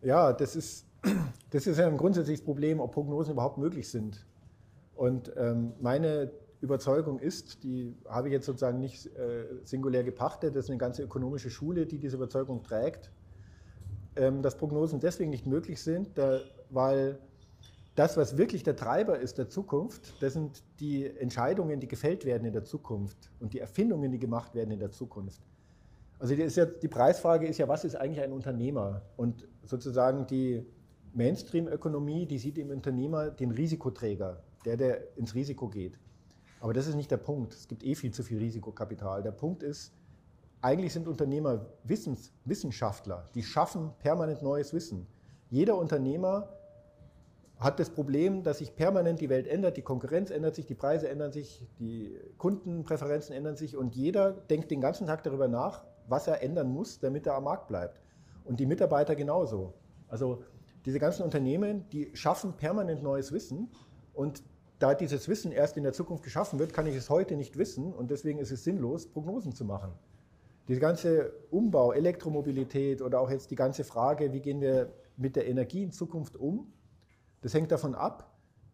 Ja, 0.00 0.32
das 0.32 0.56
ist, 0.56 0.86
das 1.50 1.66
ist 1.66 1.78
ein 1.78 1.96
grundsätzliches 1.96 2.44
Problem, 2.44 2.80
ob 2.80 2.92
Prognosen 2.92 3.34
überhaupt 3.34 3.58
möglich 3.58 3.88
sind. 3.88 4.26
Und 4.94 5.32
ähm, 5.36 5.74
meine 5.80 6.32
Überzeugung 6.60 7.18
ist, 7.18 7.62
die 7.64 7.96
habe 8.08 8.28
ich 8.28 8.32
jetzt 8.32 8.46
sozusagen 8.46 8.78
nicht 8.78 9.06
äh, 9.16 9.44
singulär 9.64 10.04
gepachtet, 10.04 10.54
das 10.54 10.64
ist 10.64 10.70
eine 10.70 10.78
ganze 10.78 11.02
ökonomische 11.02 11.50
Schule, 11.50 11.86
die 11.86 11.98
diese 11.98 12.16
Überzeugung 12.16 12.62
trägt, 12.62 13.10
ähm, 14.16 14.42
dass 14.42 14.56
Prognosen 14.56 15.00
deswegen 15.00 15.30
nicht 15.30 15.46
möglich 15.46 15.82
sind, 15.82 16.16
da, 16.16 16.40
weil 16.72 17.18
das, 17.94 18.16
was 18.16 18.38
wirklich 18.38 18.62
der 18.62 18.74
Treiber 18.74 19.18
ist 19.18 19.38
der 19.38 19.48
Zukunft, 19.48 20.14
das 20.20 20.32
sind 20.32 20.62
die 20.80 21.06
Entscheidungen, 21.06 21.78
die 21.78 21.88
gefällt 21.88 22.24
werden 22.24 22.46
in 22.46 22.52
der 22.52 22.64
Zukunft 22.64 23.30
und 23.38 23.52
die 23.52 23.58
Erfindungen, 23.58 24.10
die 24.10 24.18
gemacht 24.18 24.54
werden 24.54 24.70
in 24.70 24.78
der 24.78 24.90
Zukunft. 24.90 25.42
Also 26.18 26.34
die, 26.34 26.42
ja, 26.42 26.64
die 26.64 26.88
Preisfrage 26.88 27.46
ist 27.46 27.58
ja, 27.58 27.68
was 27.68 27.84
ist 27.84 27.96
eigentlich 27.96 28.22
ein 28.22 28.32
Unternehmer? 28.32 29.02
Und 29.16 29.46
sozusagen 29.64 30.26
die 30.26 30.64
Mainstream-Ökonomie, 31.12 32.26
die 32.26 32.38
sieht 32.38 32.56
im 32.58 32.70
Unternehmer 32.70 33.30
den 33.30 33.50
Risikoträger, 33.50 34.42
der, 34.64 34.76
der 34.76 35.16
ins 35.18 35.34
Risiko 35.34 35.68
geht. 35.68 35.98
Aber 36.60 36.72
das 36.72 36.86
ist 36.86 36.94
nicht 36.94 37.10
der 37.10 37.16
Punkt. 37.18 37.52
Es 37.52 37.68
gibt 37.68 37.82
eh 37.84 37.94
viel 37.94 38.12
zu 38.12 38.22
viel 38.22 38.38
Risikokapital. 38.38 39.22
Der 39.22 39.32
Punkt 39.32 39.62
ist, 39.62 39.92
eigentlich 40.62 40.92
sind 40.92 41.08
Unternehmer 41.08 41.66
Wissens, 41.82 42.32
Wissenschaftler, 42.44 43.28
die 43.34 43.42
schaffen 43.42 43.90
permanent 43.98 44.42
neues 44.42 44.72
Wissen. 44.72 45.06
Jeder 45.50 45.76
Unternehmer 45.76 46.48
hat 47.62 47.78
das 47.78 47.90
Problem, 47.90 48.42
dass 48.42 48.58
sich 48.58 48.74
permanent 48.74 49.20
die 49.20 49.28
Welt 49.28 49.46
ändert, 49.46 49.76
die 49.76 49.82
Konkurrenz 49.82 50.30
ändert 50.30 50.54
sich, 50.54 50.66
die 50.66 50.74
Preise 50.74 51.08
ändern 51.08 51.32
sich, 51.32 51.66
die 51.78 52.18
Kundenpräferenzen 52.38 53.34
ändern 53.34 53.56
sich 53.56 53.76
und 53.76 53.94
jeder 53.94 54.32
denkt 54.32 54.70
den 54.70 54.80
ganzen 54.80 55.06
Tag 55.06 55.22
darüber 55.22 55.48
nach, 55.48 55.84
was 56.08 56.26
er 56.26 56.42
ändern 56.42 56.72
muss, 56.72 57.00
damit 57.00 57.26
er 57.26 57.34
am 57.34 57.44
Markt 57.44 57.68
bleibt. 57.68 58.00
Und 58.44 58.58
die 58.58 58.66
Mitarbeiter 58.66 59.14
genauso. 59.14 59.74
Also 60.08 60.42
diese 60.84 60.98
ganzen 60.98 61.22
Unternehmen, 61.22 61.88
die 61.90 62.10
schaffen 62.14 62.54
permanent 62.54 63.02
neues 63.02 63.32
Wissen 63.32 63.70
und 64.12 64.42
da 64.78 64.94
dieses 64.94 65.28
Wissen 65.28 65.52
erst 65.52 65.76
in 65.76 65.84
der 65.84 65.92
Zukunft 65.92 66.24
geschaffen 66.24 66.58
wird, 66.58 66.72
kann 66.72 66.86
ich 66.86 66.96
es 66.96 67.08
heute 67.08 67.36
nicht 67.36 67.56
wissen 67.56 67.92
und 67.92 68.10
deswegen 68.10 68.40
ist 68.40 68.50
es 68.50 68.64
sinnlos, 68.64 69.06
Prognosen 69.06 69.54
zu 69.54 69.64
machen. 69.64 69.92
Dieser 70.66 70.80
ganze 70.80 71.32
Umbau, 71.50 71.92
Elektromobilität 71.92 73.00
oder 73.02 73.20
auch 73.20 73.30
jetzt 73.30 73.50
die 73.50 73.56
ganze 73.56 73.84
Frage, 73.84 74.32
wie 74.32 74.40
gehen 74.40 74.60
wir 74.60 74.92
mit 75.16 75.36
der 75.36 75.46
Energie 75.46 75.84
in 75.84 75.92
Zukunft 75.92 76.36
um, 76.36 76.72
das 77.42 77.54
hängt 77.54 77.70
davon 77.70 77.94
ab, 77.94 78.32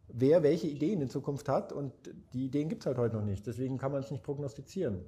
wer 0.08 0.42
welche 0.42 0.66
Ideen 0.66 1.00
in 1.00 1.08
Zukunft 1.08 1.48
hat 1.48 1.72
und 1.72 1.92
die 2.32 2.46
Ideen 2.46 2.68
gibt 2.68 2.82
es 2.82 2.86
halt 2.86 2.98
heute 2.98 3.16
noch 3.16 3.24
nicht. 3.24 3.46
Deswegen 3.46 3.78
kann 3.78 3.92
man 3.92 4.02
es 4.02 4.10
nicht 4.10 4.22
prognostizieren. 4.22 5.04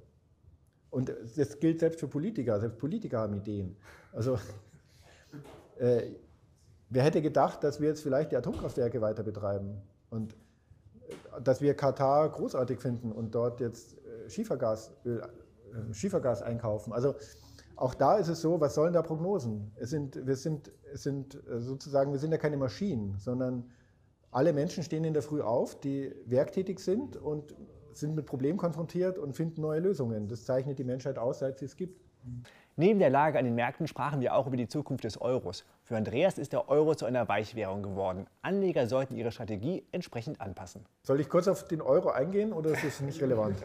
Und 0.91 1.13
das 1.37 1.61
gilt 1.61 1.81
selbst 1.81 2.01
für 2.01 2.09
Politiker. 2.09 2.59
Selbst 2.59 2.79
Politiker 2.79 3.21
haben 3.21 3.35
Ideen. 3.35 3.77
Also, 4.13 4.39
äh, 5.79 6.03
wer 6.89 7.05
hätte 7.05 7.23
gedacht, 7.23 7.63
dass 7.63 7.81
wir 7.81 7.89
jetzt 7.89 8.03
vielleicht 8.03 8.33
die 8.33 8.37
Atomkraftwerke 8.37 9.01
weiter 9.01 9.23
betreiben 9.23 9.81
und 10.11 10.35
äh, 10.35 11.43
dass 11.43 11.61
wir 11.61 11.75
Katar 11.75 12.29
großartig 12.29 12.81
finden 12.81 13.13
und 13.13 13.35
dort 13.35 13.61
jetzt 13.61 13.97
äh, 14.05 14.29
Schiefergas, 14.29 14.91
Öl, 15.05 15.21
äh, 15.21 15.95
Schiefergas 15.95 16.43
einkaufen. 16.43 16.93
Also 16.93 17.15
auch 17.81 17.95
da 17.95 18.17
ist 18.17 18.29
es 18.29 18.43
so, 18.43 18.61
was 18.61 18.75
sollen 18.75 18.93
da 18.93 19.01
Prognosen? 19.01 19.73
Es 19.77 19.91
sind, 19.91 20.27
wir 20.27 20.37
sind, 20.37 20.71
es 20.93 21.03
sind 21.03 21.35
äh, 21.49 21.61
sozusagen, 21.61 22.13
wir 22.13 22.19
sind 22.19 22.31
ja 22.31 22.39
keine 22.39 22.59
Maschinen, 22.59 23.17
sondern 23.19 23.71
alle 24.31 24.53
Menschen 24.53 24.85
stehen 24.85 25.03
in 25.05 25.15
der 25.15 25.23
Früh 25.23 25.41
auf, 25.41 25.81
die 25.81 26.15
werktätig 26.27 26.79
sind 26.79 27.17
und 27.17 27.55
sind 27.95 28.15
mit 28.15 28.27
Problemen 28.27 28.59
konfrontiert 28.59 29.19
und 29.19 29.35
finden 29.35 29.63
neue 29.63 29.81
Lösungen. 29.81 30.29
Das 30.29 30.45
zeichnet 30.45 30.79
die 30.79 30.85
Menschheit 30.85 31.19
aus, 31.19 31.39
seit 31.41 31.59
sie 31.59 31.65
es 31.65 31.77
gibt. 31.77 31.99
Neben 32.77 32.99
der 32.99 33.11
Lage 33.11 33.39
an 33.39 33.47
den 33.47 33.55
Märkten 33.55 33.87
sprachen 33.87 34.21
wir 34.21 34.35
auch 34.35 34.47
über 34.47 34.57
die 34.57 34.69
Zukunft 34.69 35.05
des 35.05 35.21
Euros. 35.21 35.65
Für 35.83 35.97
Andreas 35.97 36.39
ist 36.39 36.53
der 36.53 36.69
Euro 36.69 36.95
zu 36.95 37.07
einer 37.07 37.29
Weichwährung 37.29 37.83
geworden. 37.83 38.27
Anleger 38.43 38.87
sollten 38.87 39.17
ihre 39.17 39.33
Strategie 39.33 39.85
entsprechend 39.91 40.41
anpassen. 40.41 40.85
Soll 41.03 41.19
ich 41.21 41.29
kurz 41.31 41.49
auf 41.49 41.67
den 41.67 41.81
Euro 41.81 42.11
eingehen 42.11 42.53
oder 42.53 42.71
ist 42.71 42.85
das 42.85 43.01
nicht 43.01 43.21
relevant? 43.23 43.57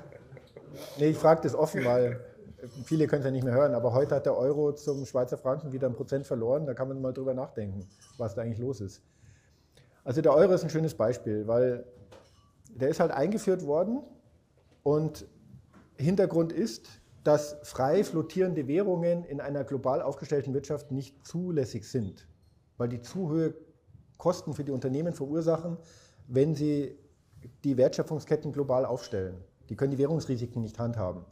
Nee, 0.98 1.08
ich 1.08 1.18
frage 1.18 1.42
das 1.42 1.54
offen, 1.54 1.86
weil 1.86 2.20
viele 2.84 3.08
können 3.08 3.22
es 3.22 3.26
ja 3.26 3.32
nicht 3.32 3.44
mehr 3.44 3.54
hören, 3.54 3.74
aber 3.74 3.94
heute 3.94 4.16
hat 4.16 4.26
der 4.26 4.38
Euro 4.38 4.74
zum 4.74 5.06
Schweizer 5.06 5.38
Franken 5.38 5.72
wieder 5.72 5.88
ein 5.88 5.94
Prozent 5.94 6.26
verloren. 6.26 6.66
Da 6.66 6.74
kann 6.74 6.88
man 6.88 7.02
mal 7.02 7.14
drüber 7.14 7.34
nachdenken, 7.34 7.88
was 8.18 8.36
da 8.36 8.42
eigentlich 8.42 8.60
los 8.60 8.82
ist. 8.82 9.02
Also 10.04 10.22
der 10.22 10.34
Euro 10.34 10.54
ist 10.54 10.64
ein 10.64 10.70
schönes 10.70 10.94
Beispiel, 10.94 11.48
weil 11.48 11.86
der 12.70 12.90
ist 12.90 13.00
halt 13.00 13.12
eingeführt 13.12 13.66
worden 13.66 14.04
und 14.84 15.26
Hintergrund 15.98 16.52
ist, 16.52 16.88
dass 17.24 17.58
frei 17.64 18.04
flottierende 18.04 18.68
Währungen 18.68 19.24
in 19.24 19.42
einer 19.42 19.64
global 19.64 20.02
aufgestellten 20.02 20.54
Wirtschaft 20.54 20.92
nicht 20.92 21.26
zulässig 21.26 21.90
sind, 21.90 22.28
weil 22.78 22.90
die 22.90 23.02
zu 23.02 23.30
hohe 23.30 23.56
Kosten 24.18 24.54
für 24.54 24.64
die 24.64 24.72
Unternehmen 24.72 25.14
verursachen, 25.14 25.78
wenn 26.28 26.54
sie 26.54 26.98
die 27.64 27.78
Wertschöpfungsketten 27.78 28.52
global 28.52 28.86
aufstellen. 28.86 29.44
Die 29.70 29.76
können 29.76 29.92
die 29.92 29.98
Währungsrisiken 29.98 30.62
nicht 30.62 30.78
handhaben. 30.78 31.26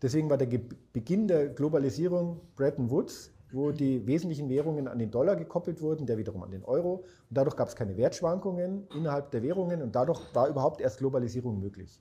Deswegen 0.00 0.30
war 0.30 0.38
der 0.38 0.46
Beginn 0.92 1.26
der 1.26 1.48
Globalisierung 1.48 2.40
Bretton 2.54 2.90
Woods, 2.90 3.32
wo 3.50 3.72
die 3.72 4.06
wesentlichen 4.06 4.48
Währungen 4.48 4.86
an 4.86 4.98
den 4.98 5.10
Dollar 5.10 5.34
gekoppelt 5.34 5.80
wurden, 5.80 6.06
der 6.06 6.18
wiederum 6.18 6.42
an 6.42 6.50
den 6.50 6.64
Euro. 6.64 7.04
Und 7.28 7.36
dadurch 7.36 7.56
gab 7.56 7.68
es 7.68 7.76
keine 7.76 7.96
Wertschwankungen 7.96 8.86
innerhalb 8.94 9.30
der 9.30 9.42
Währungen 9.42 9.82
und 9.82 9.94
dadurch 9.94 10.20
war 10.34 10.48
überhaupt 10.48 10.80
erst 10.80 10.98
Globalisierung 10.98 11.58
möglich. 11.58 12.00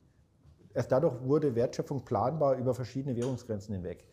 Erst 0.74 0.92
dadurch 0.92 1.24
wurde 1.24 1.56
Wertschöpfung 1.56 2.06
planbar 2.06 2.58
über 2.58 2.76
verschiedene 2.76 3.16
Währungsgrenzen 3.16 3.74
hinweg. 3.74 4.08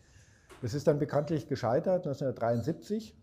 Das 0.61 0.73
ist 0.73 0.87
dann 0.87 0.97
bekanntlich 0.97 1.47
gescheitert 1.47 2.07
1973. 2.07 3.15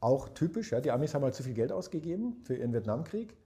Auch 0.00 0.28
typisch, 0.30 0.72
ja, 0.72 0.80
die 0.80 0.90
Amis 0.90 1.14
haben 1.14 1.22
halt 1.24 1.34
zu 1.34 1.42
viel 1.42 1.54
Geld 1.54 1.72
ausgegeben 1.72 2.40
für 2.42 2.56
ihren 2.56 2.72
Vietnamkrieg. 2.74 3.36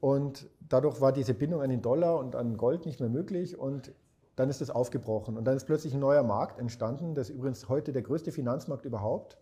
Und 0.00 0.48
dadurch 0.68 1.00
war 1.00 1.12
diese 1.12 1.34
Bindung 1.34 1.60
an 1.60 1.70
den 1.70 1.82
Dollar 1.82 2.18
und 2.18 2.34
an 2.34 2.56
Gold 2.56 2.86
nicht 2.86 3.00
mehr 3.00 3.08
möglich 3.08 3.58
und 3.58 3.92
dann 4.36 4.48
ist 4.48 4.60
das 4.60 4.70
aufgebrochen. 4.70 5.36
Und 5.36 5.44
dann 5.44 5.56
ist 5.56 5.66
plötzlich 5.66 5.94
ein 5.94 6.00
neuer 6.00 6.22
Markt 6.22 6.58
entstanden, 6.58 7.14
das 7.14 7.28
ist 7.28 7.36
übrigens 7.36 7.68
heute 7.68 7.92
der 7.92 8.02
größte 8.02 8.32
Finanzmarkt 8.32 8.84
überhaupt. 8.84 9.38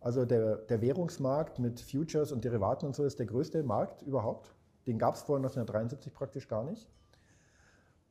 Also 0.00 0.24
der, 0.24 0.56
der 0.56 0.80
Währungsmarkt 0.80 1.58
mit 1.58 1.80
Futures 1.80 2.30
und 2.30 2.44
Derivaten 2.44 2.86
und 2.86 2.94
so 2.94 3.04
ist 3.04 3.18
der 3.18 3.26
größte 3.26 3.62
Markt 3.64 4.02
überhaupt. 4.02 4.54
Den 4.86 4.98
gab 4.98 5.16
es 5.16 5.22
vor 5.22 5.36
1973 5.36 6.14
praktisch 6.14 6.46
gar 6.48 6.62
nicht. 6.62 6.88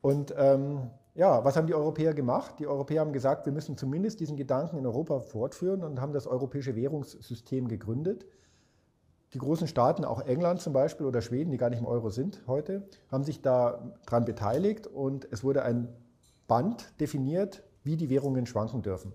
Und 0.01 0.33
ähm, 0.37 0.89
ja, 1.15 1.43
was 1.43 1.55
haben 1.55 1.67
die 1.67 1.73
Europäer 1.73 2.13
gemacht? 2.13 2.59
Die 2.59 2.67
Europäer 2.67 3.01
haben 3.01 3.13
gesagt, 3.13 3.45
wir 3.45 3.53
müssen 3.53 3.77
zumindest 3.77 4.19
diesen 4.19 4.37
Gedanken 4.37 4.77
in 4.77 4.85
Europa 4.85 5.19
fortführen 5.21 5.83
und 5.83 5.99
haben 6.01 6.13
das 6.13 6.27
europäische 6.27 6.75
Währungssystem 6.75 7.67
gegründet. 7.67 8.25
Die 9.33 9.39
großen 9.39 9.67
Staaten, 9.67 10.05
auch 10.05 10.21
England 10.21 10.61
zum 10.61 10.73
Beispiel 10.73 11.05
oder 11.05 11.21
Schweden, 11.21 11.51
die 11.51 11.57
gar 11.57 11.69
nicht 11.69 11.79
im 11.79 11.85
Euro 11.85 12.09
sind 12.09 12.43
heute, 12.47 12.87
haben 13.11 13.23
sich 13.23 13.41
daran 13.41 14.25
beteiligt 14.25 14.87
und 14.87 15.27
es 15.31 15.43
wurde 15.43 15.63
ein 15.63 15.89
Band 16.47 16.99
definiert, 16.99 17.63
wie 17.83 17.97
die 17.97 18.09
Währungen 18.09 18.45
schwanken 18.45 18.81
dürfen. 18.81 19.13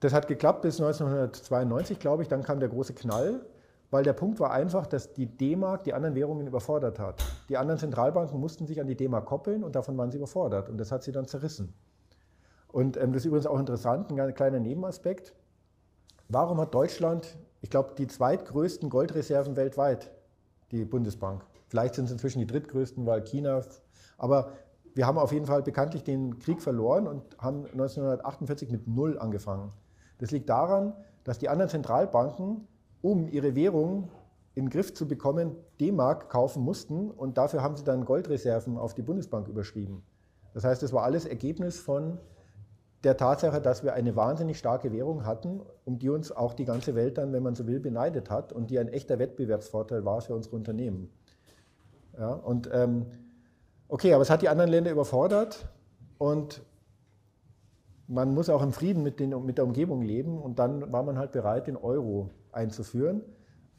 Das 0.00 0.12
hat 0.12 0.28
geklappt 0.28 0.62
bis 0.62 0.80
1992, 0.80 1.98
glaube 1.98 2.22
ich. 2.22 2.28
Dann 2.28 2.42
kam 2.42 2.60
der 2.60 2.68
große 2.68 2.94
Knall, 2.94 3.44
weil 3.90 4.04
der 4.04 4.12
Punkt 4.12 4.38
war 4.38 4.52
einfach, 4.52 4.86
dass 4.86 5.12
die 5.12 5.26
D-Mark 5.26 5.84
die 5.84 5.94
anderen 5.94 6.14
Währungen 6.14 6.46
überfordert 6.46 6.98
hat. 6.98 7.22
Die 7.48 7.56
anderen 7.56 7.80
Zentralbanken 7.80 8.38
mussten 8.38 8.66
sich 8.66 8.80
an 8.80 8.86
die 8.86 8.96
D-Mark 8.96 9.26
koppeln 9.26 9.64
und 9.64 9.74
davon 9.74 9.96
waren 9.98 10.10
sie 10.10 10.18
überfordert. 10.18 10.68
Und 10.68 10.78
das 10.78 10.92
hat 10.92 11.02
sie 11.02 11.12
dann 11.12 11.26
zerrissen. 11.26 11.74
Und 12.68 12.96
ähm, 12.96 13.12
das 13.12 13.22
ist 13.22 13.26
übrigens 13.26 13.46
auch 13.46 13.58
interessant, 13.58 14.12
ein 14.12 14.34
kleiner 14.34 14.60
Nebenaspekt. 14.60 15.34
Warum 16.28 16.60
hat 16.60 16.74
Deutschland 16.74 17.38
ich 17.60 17.70
glaube, 17.70 17.94
die 17.98 18.06
zweitgrößten 18.06 18.88
Goldreserven 18.88 19.56
weltweit, 19.56 20.10
die 20.70 20.84
Bundesbank. 20.84 21.44
Vielleicht 21.66 21.94
sind 21.94 22.06
es 22.06 22.12
inzwischen 22.12 22.38
die 22.38 22.46
drittgrößten, 22.46 23.04
weil 23.06 23.22
China. 23.22 23.62
Aber 24.16 24.52
wir 24.94 25.06
haben 25.06 25.18
auf 25.18 25.32
jeden 25.32 25.46
Fall 25.46 25.62
bekanntlich 25.62 26.04
den 26.04 26.38
Krieg 26.38 26.62
verloren 26.62 27.06
und 27.06 27.22
haben 27.38 27.64
1948 27.66 28.70
mit 28.70 28.88
Null 28.88 29.18
angefangen. 29.18 29.72
Das 30.18 30.30
liegt 30.30 30.48
daran, 30.48 30.94
dass 31.24 31.38
die 31.38 31.48
anderen 31.48 31.70
Zentralbanken, 31.70 32.66
um 33.02 33.28
ihre 33.28 33.54
Währung 33.54 34.10
in 34.54 34.64
den 34.64 34.70
Griff 34.70 34.92
zu 34.92 35.06
bekommen, 35.06 35.54
D-Mark 35.80 36.30
kaufen 36.30 36.62
mussten 36.62 37.10
und 37.10 37.38
dafür 37.38 37.62
haben 37.62 37.76
sie 37.76 37.84
dann 37.84 38.04
Goldreserven 38.04 38.76
auf 38.76 38.94
die 38.94 39.02
Bundesbank 39.02 39.46
überschrieben. 39.46 40.02
Das 40.52 40.64
heißt, 40.64 40.82
das 40.82 40.92
war 40.92 41.04
alles 41.04 41.24
Ergebnis 41.24 41.78
von 41.78 42.18
der 43.04 43.16
Tatsache, 43.16 43.60
dass 43.60 43.84
wir 43.84 43.94
eine 43.94 44.16
wahnsinnig 44.16 44.58
starke 44.58 44.92
Währung 44.92 45.24
hatten, 45.24 45.60
um 45.84 45.98
die 45.98 46.08
uns 46.08 46.32
auch 46.32 46.54
die 46.54 46.64
ganze 46.64 46.96
Welt 46.96 47.18
dann, 47.18 47.32
wenn 47.32 47.44
man 47.44 47.54
so 47.54 47.66
will, 47.66 47.78
beneidet 47.78 48.30
hat 48.30 48.52
und 48.52 48.70
die 48.70 48.78
ein 48.78 48.88
echter 48.88 49.20
Wettbewerbsvorteil 49.20 50.04
war 50.04 50.20
für 50.20 50.34
unsere 50.34 50.56
Unternehmen. 50.56 51.10
Ja, 52.18 52.32
und 52.32 52.68
ähm, 52.72 53.06
okay, 53.88 54.14
aber 54.14 54.22
es 54.22 54.30
hat 54.30 54.42
die 54.42 54.48
anderen 54.48 54.70
Länder 54.70 54.90
überfordert 54.90 55.68
und 56.18 56.62
man 58.06 58.32
muss 58.32 58.48
auch 58.48 58.62
im 58.62 58.72
Frieden 58.72 59.02
mit, 59.02 59.20
den, 59.20 59.44
mit 59.44 59.58
der 59.58 59.64
Umgebung 59.64 60.02
leben 60.02 60.38
und 60.38 60.58
dann 60.58 60.92
war 60.92 61.02
man 61.02 61.18
halt 61.18 61.32
bereit, 61.32 61.66
den 61.66 61.76
Euro 61.76 62.30
einzuführen 62.52 63.22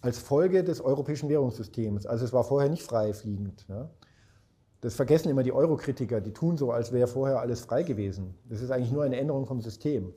als 0.02 0.20
Folge 0.20 0.64
des 0.64 0.82
europäischen 0.82 1.30
Währungssystems. 1.30 2.06
Also 2.06 2.26
es 2.26 2.32
war 2.32 2.44
vorher 2.44 2.70
nicht 2.70 2.84
frei 2.84 3.14
fliegend. 3.14 3.66
Ja. 3.68 3.90
Das 4.82 4.96
vergessen 4.96 5.30
immer 5.30 5.44
die 5.44 5.52
Euro-Kritiker, 5.52 6.22
die 6.22 6.32
tun 6.32 6.58
so, 6.58 6.72
als 6.72 6.94
wäre 6.94 7.08
vorher 7.08 7.42
alles 7.42 7.62
frei 7.62 7.84
gewesen. 7.84 8.36
Das 8.48 8.62
ist 8.62 8.72
eigentlich 8.72 8.92
nur 8.92 9.04
eine 9.04 9.18
Änderung 9.18 9.46
vom 9.46 9.62
System. 9.62 10.14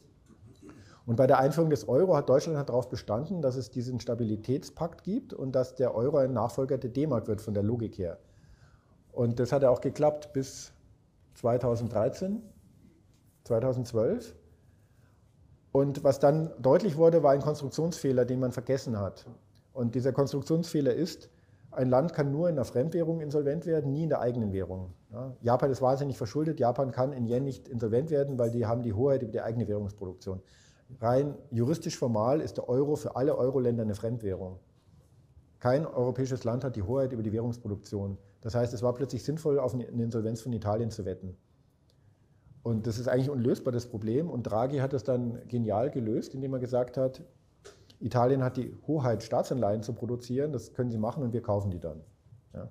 Und 1.05 1.17
bei 1.17 1.27
der 1.27 1.39
Einführung 1.39 1.71
des 1.71 1.89
Euro 1.89 2.17
hat 2.17 2.29
Deutschland 2.29 2.57
hat 2.57 2.69
darauf 2.69 2.89
bestanden, 2.89 3.43
dass 3.43 3.57
es 3.57 3.71
diesen 3.71 3.99
Stabilitätspakt 3.99 5.03
gibt 5.03 5.33
und 5.33 5.53
dass 5.53 5.75
der 5.75 5.97
Euro 5.97 6.19
ein 6.19 6.33
Nachfolger 6.33 6.79
der 6.79 6.91
D-Mark 6.91 7.27
wird 7.27 7.41
von 7.41 7.55
der 7.55 7.65
Logik 7.65 7.99
her. 7.99 8.19
Und 9.13 9.39
das 9.39 9.53
hat 9.53 9.63
ja 9.63 9.71
auch 9.71 9.81
geklappt 9.81 10.33
bis 10.33 10.73
2013, 11.35 12.43
2012. 13.45 14.35
Und 15.71 16.05
was 16.05 16.19
dann 16.19 16.51
deutlich 16.61 16.97
wurde, 16.97 17.23
war 17.23 17.33
ein 17.33 17.41
Konstruktionsfehler, 17.41 18.25
den 18.25 18.41
man 18.41 18.53
vergessen 18.53 18.99
hat. 18.99 19.27
Und 19.73 19.95
dieser 19.95 20.13
Konstruktionsfehler 20.13 20.93
ist, 20.93 21.31
ein 21.71 21.89
Land 21.89 22.13
kann 22.13 22.31
nur 22.31 22.51
in 22.51 22.57
der 22.57 22.67
Fremdwährung 22.67 23.21
insolvent 23.21 23.65
werden, 23.65 23.93
nie 23.93 24.03
in 24.03 24.11
der 24.11 24.21
eigenen 24.21 24.53
Währung. 24.53 24.93
Ja, 25.11 25.33
Japan 25.41 25.71
ist 25.71 25.81
wahnsinnig 25.81 26.19
verschuldet. 26.19 26.61
Japan 26.61 26.91
kann 26.91 27.15
in 27.15 27.27
Yen 27.27 27.45
nicht 27.45 27.69
insolvent 27.69 28.11
werden, 28.11 28.39
weil 28.39 28.51
die 28.51 28.67
haben 28.67 28.83
die 28.83 28.93
Hoheit 28.93 29.23
über 29.23 29.33
die 29.33 29.41
eigene 29.41 29.67
Währungsproduktion. 29.69 30.43
Rein 31.01 31.35
juristisch 31.51 31.97
formal 31.97 32.43
ist 32.43 32.59
der 32.59 32.69
Euro 32.69 32.97
für 32.97 33.17
alle 33.17 33.37
Euro-Länder 33.37 33.85
eine 33.85 33.95
Fremdwährung. 33.95 34.59
Kein 35.61 35.87
europäisches 35.87 36.45
Land 36.45 36.65
hat 36.65 36.77
die 36.77 36.83
Hoheit 36.83 37.13
über 37.13 37.23
die 37.23 37.33
Währungsproduktion. 37.33 38.19
Das 38.43 38.55
heißt, 38.55 38.75
es 38.75 38.83
war 38.83 38.95
plötzlich 38.95 39.25
sinnvoll, 39.25 39.59
auf 39.59 39.73
eine 39.73 39.85
Insolvenz 39.85 40.43
von 40.43 40.53
Italien 40.53 40.91
zu 40.91 41.05
wetten. 41.05 41.37
Und 42.63 42.87
das 42.87 42.99
ist 42.99 43.09
eigentlich 43.09 43.31
unlösbar, 43.31 43.73
das 43.73 43.87
Problem. 43.87 44.31
Und 44.31 44.45
Draghi 44.45 44.79
hat 44.79 44.93
das 44.93 45.05
dann 45.05 45.47
genial 45.49 45.91
gelöst, 45.91 46.35
indem 46.35 46.53
er 46.53 46.61
gesagt 46.61 46.97
hat, 46.97 47.23
Italien 48.01 48.43
hat 48.43 48.57
die 48.57 48.77
Hoheit, 48.87 49.23
Staatsanleihen 49.23 49.83
zu 49.83 49.93
produzieren. 49.93 50.53
Das 50.53 50.73
können 50.73 50.91
sie 50.91 50.99
machen 50.99 51.23
und 51.23 51.33
wir 51.33 51.43
kaufen 51.43 51.71
die 51.71 51.79
dann. 51.79 52.03
Ja. 52.53 52.69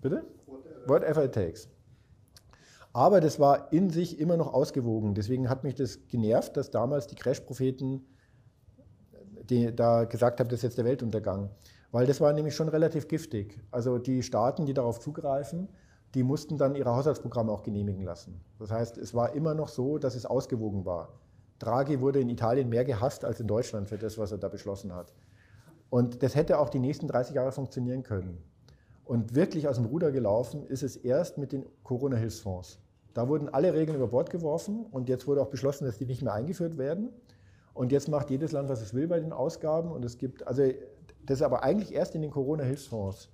Bitte? 0.00 0.24
Whatever 0.86 1.24
it 1.24 1.32
takes. 1.32 1.68
Aber 2.92 3.20
das 3.20 3.38
war 3.38 3.72
in 3.72 3.90
sich 3.90 4.18
immer 4.18 4.36
noch 4.36 4.52
ausgewogen. 4.52 5.14
Deswegen 5.14 5.48
hat 5.48 5.62
mich 5.62 5.74
das 5.74 6.06
genervt, 6.08 6.56
dass 6.56 6.70
damals 6.70 7.06
die 7.06 7.14
Crash-Propheten 7.14 8.04
da 9.74 10.04
gesagt 10.04 10.40
haben, 10.40 10.48
das 10.48 10.58
ist 10.58 10.62
jetzt 10.62 10.78
der 10.78 10.84
Weltuntergang. 10.84 11.50
Weil 11.90 12.06
das 12.06 12.20
war 12.20 12.32
nämlich 12.32 12.54
schon 12.54 12.68
relativ 12.68 13.08
giftig. 13.08 13.60
Also 13.70 13.98
die 13.98 14.22
Staaten, 14.22 14.66
die 14.66 14.74
darauf 14.74 15.00
zugreifen, 15.00 15.68
die 16.14 16.22
mussten 16.22 16.58
dann 16.58 16.74
ihre 16.74 16.94
Haushaltsprogramme 16.94 17.52
auch 17.52 17.62
genehmigen 17.62 18.02
lassen. 18.02 18.40
Das 18.58 18.70
heißt, 18.70 18.98
es 18.98 19.14
war 19.14 19.34
immer 19.34 19.54
noch 19.54 19.68
so, 19.68 19.98
dass 19.98 20.14
es 20.14 20.26
ausgewogen 20.26 20.84
war. 20.84 21.08
Draghi 21.58 22.00
wurde 22.00 22.20
in 22.20 22.28
Italien 22.28 22.68
mehr 22.68 22.84
gehasst 22.84 23.24
als 23.24 23.40
in 23.40 23.46
Deutschland 23.46 23.88
für 23.88 23.98
das, 23.98 24.16
was 24.16 24.32
er 24.32 24.38
da 24.38 24.48
beschlossen 24.48 24.94
hat. 24.94 25.12
Und 25.90 26.22
das 26.22 26.34
hätte 26.34 26.58
auch 26.58 26.68
die 26.68 26.78
nächsten 26.78 27.08
30 27.08 27.34
Jahre 27.34 27.52
funktionieren 27.52 28.02
können. 28.02 28.38
Und 29.04 29.34
wirklich 29.34 29.66
aus 29.68 29.76
dem 29.76 29.86
Ruder 29.86 30.12
gelaufen 30.12 30.66
ist 30.66 30.82
es 30.82 30.96
erst 30.96 31.38
mit 31.38 31.52
den 31.52 31.64
Corona-Hilfsfonds. 31.82 32.78
Da 33.14 33.26
wurden 33.28 33.48
alle 33.48 33.72
Regeln 33.72 33.96
über 33.96 34.08
Bord 34.08 34.30
geworfen 34.30 34.86
und 34.90 35.08
jetzt 35.08 35.26
wurde 35.26 35.40
auch 35.40 35.48
beschlossen, 35.48 35.86
dass 35.86 35.96
die 35.96 36.04
nicht 36.04 36.22
mehr 36.22 36.34
eingeführt 36.34 36.76
werden. 36.76 37.08
Und 37.78 37.92
jetzt 37.92 38.08
macht 38.08 38.28
jedes 38.28 38.50
Land, 38.50 38.68
was 38.68 38.82
es 38.82 38.92
will 38.92 39.06
bei 39.06 39.20
den 39.20 39.32
Ausgaben. 39.32 39.92
Und 39.92 40.04
es 40.04 40.18
gibt, 40.18 40.44
also 40.48 40.64
das 41.24 41.38
ist 41.38 41.42
aber 41.42 41.62
eigentlich 41.62 41.94
erst 41.94 42.16
in 42.16 42.22
den 42.22 42.32
Corona-Hilfsfonds 42.32 43.30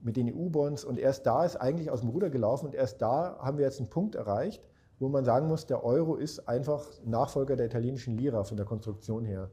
mit 0.00 0.16
den 0.16 0.34
EU-Bonds 0.34 0.84
und 0.84 0.98
erst 0.98 1.26
da 1.26 1.44
ist 1.44 1.56
eigentlich 1.56 1.90
aus 1.90 2.00
dem 2.00 2.08
Ruder 2.08 2.30
gelaufen 2.30 2.64
und 2.64 2.74
erst 2.74 3.02
da 3.02 3.36
haben 3.40 3.58
wir 3.58 3.66
jetzt 3.66 3.80
einen 3.80 3.90
Punkt 3.90 4.14
erreicht, 4.14 4.62
wo 4.98 5.10
man 5.10 5.26
sagen 5.26 5.48
muss, 5.48 5.66
der 5.66 5.84
Euro 5.84 6.14
ist 6.14 6.48
einfach 6.48 6.86
Nachfolger 7.04 7.56
der 7.56 7.66
italienischen 7.66 8.16
Lira 8.16 8.44
von 8.44 8.56
der 8.56 8.64
Konstruktion 8.64 9.26
her. 9.26 9.50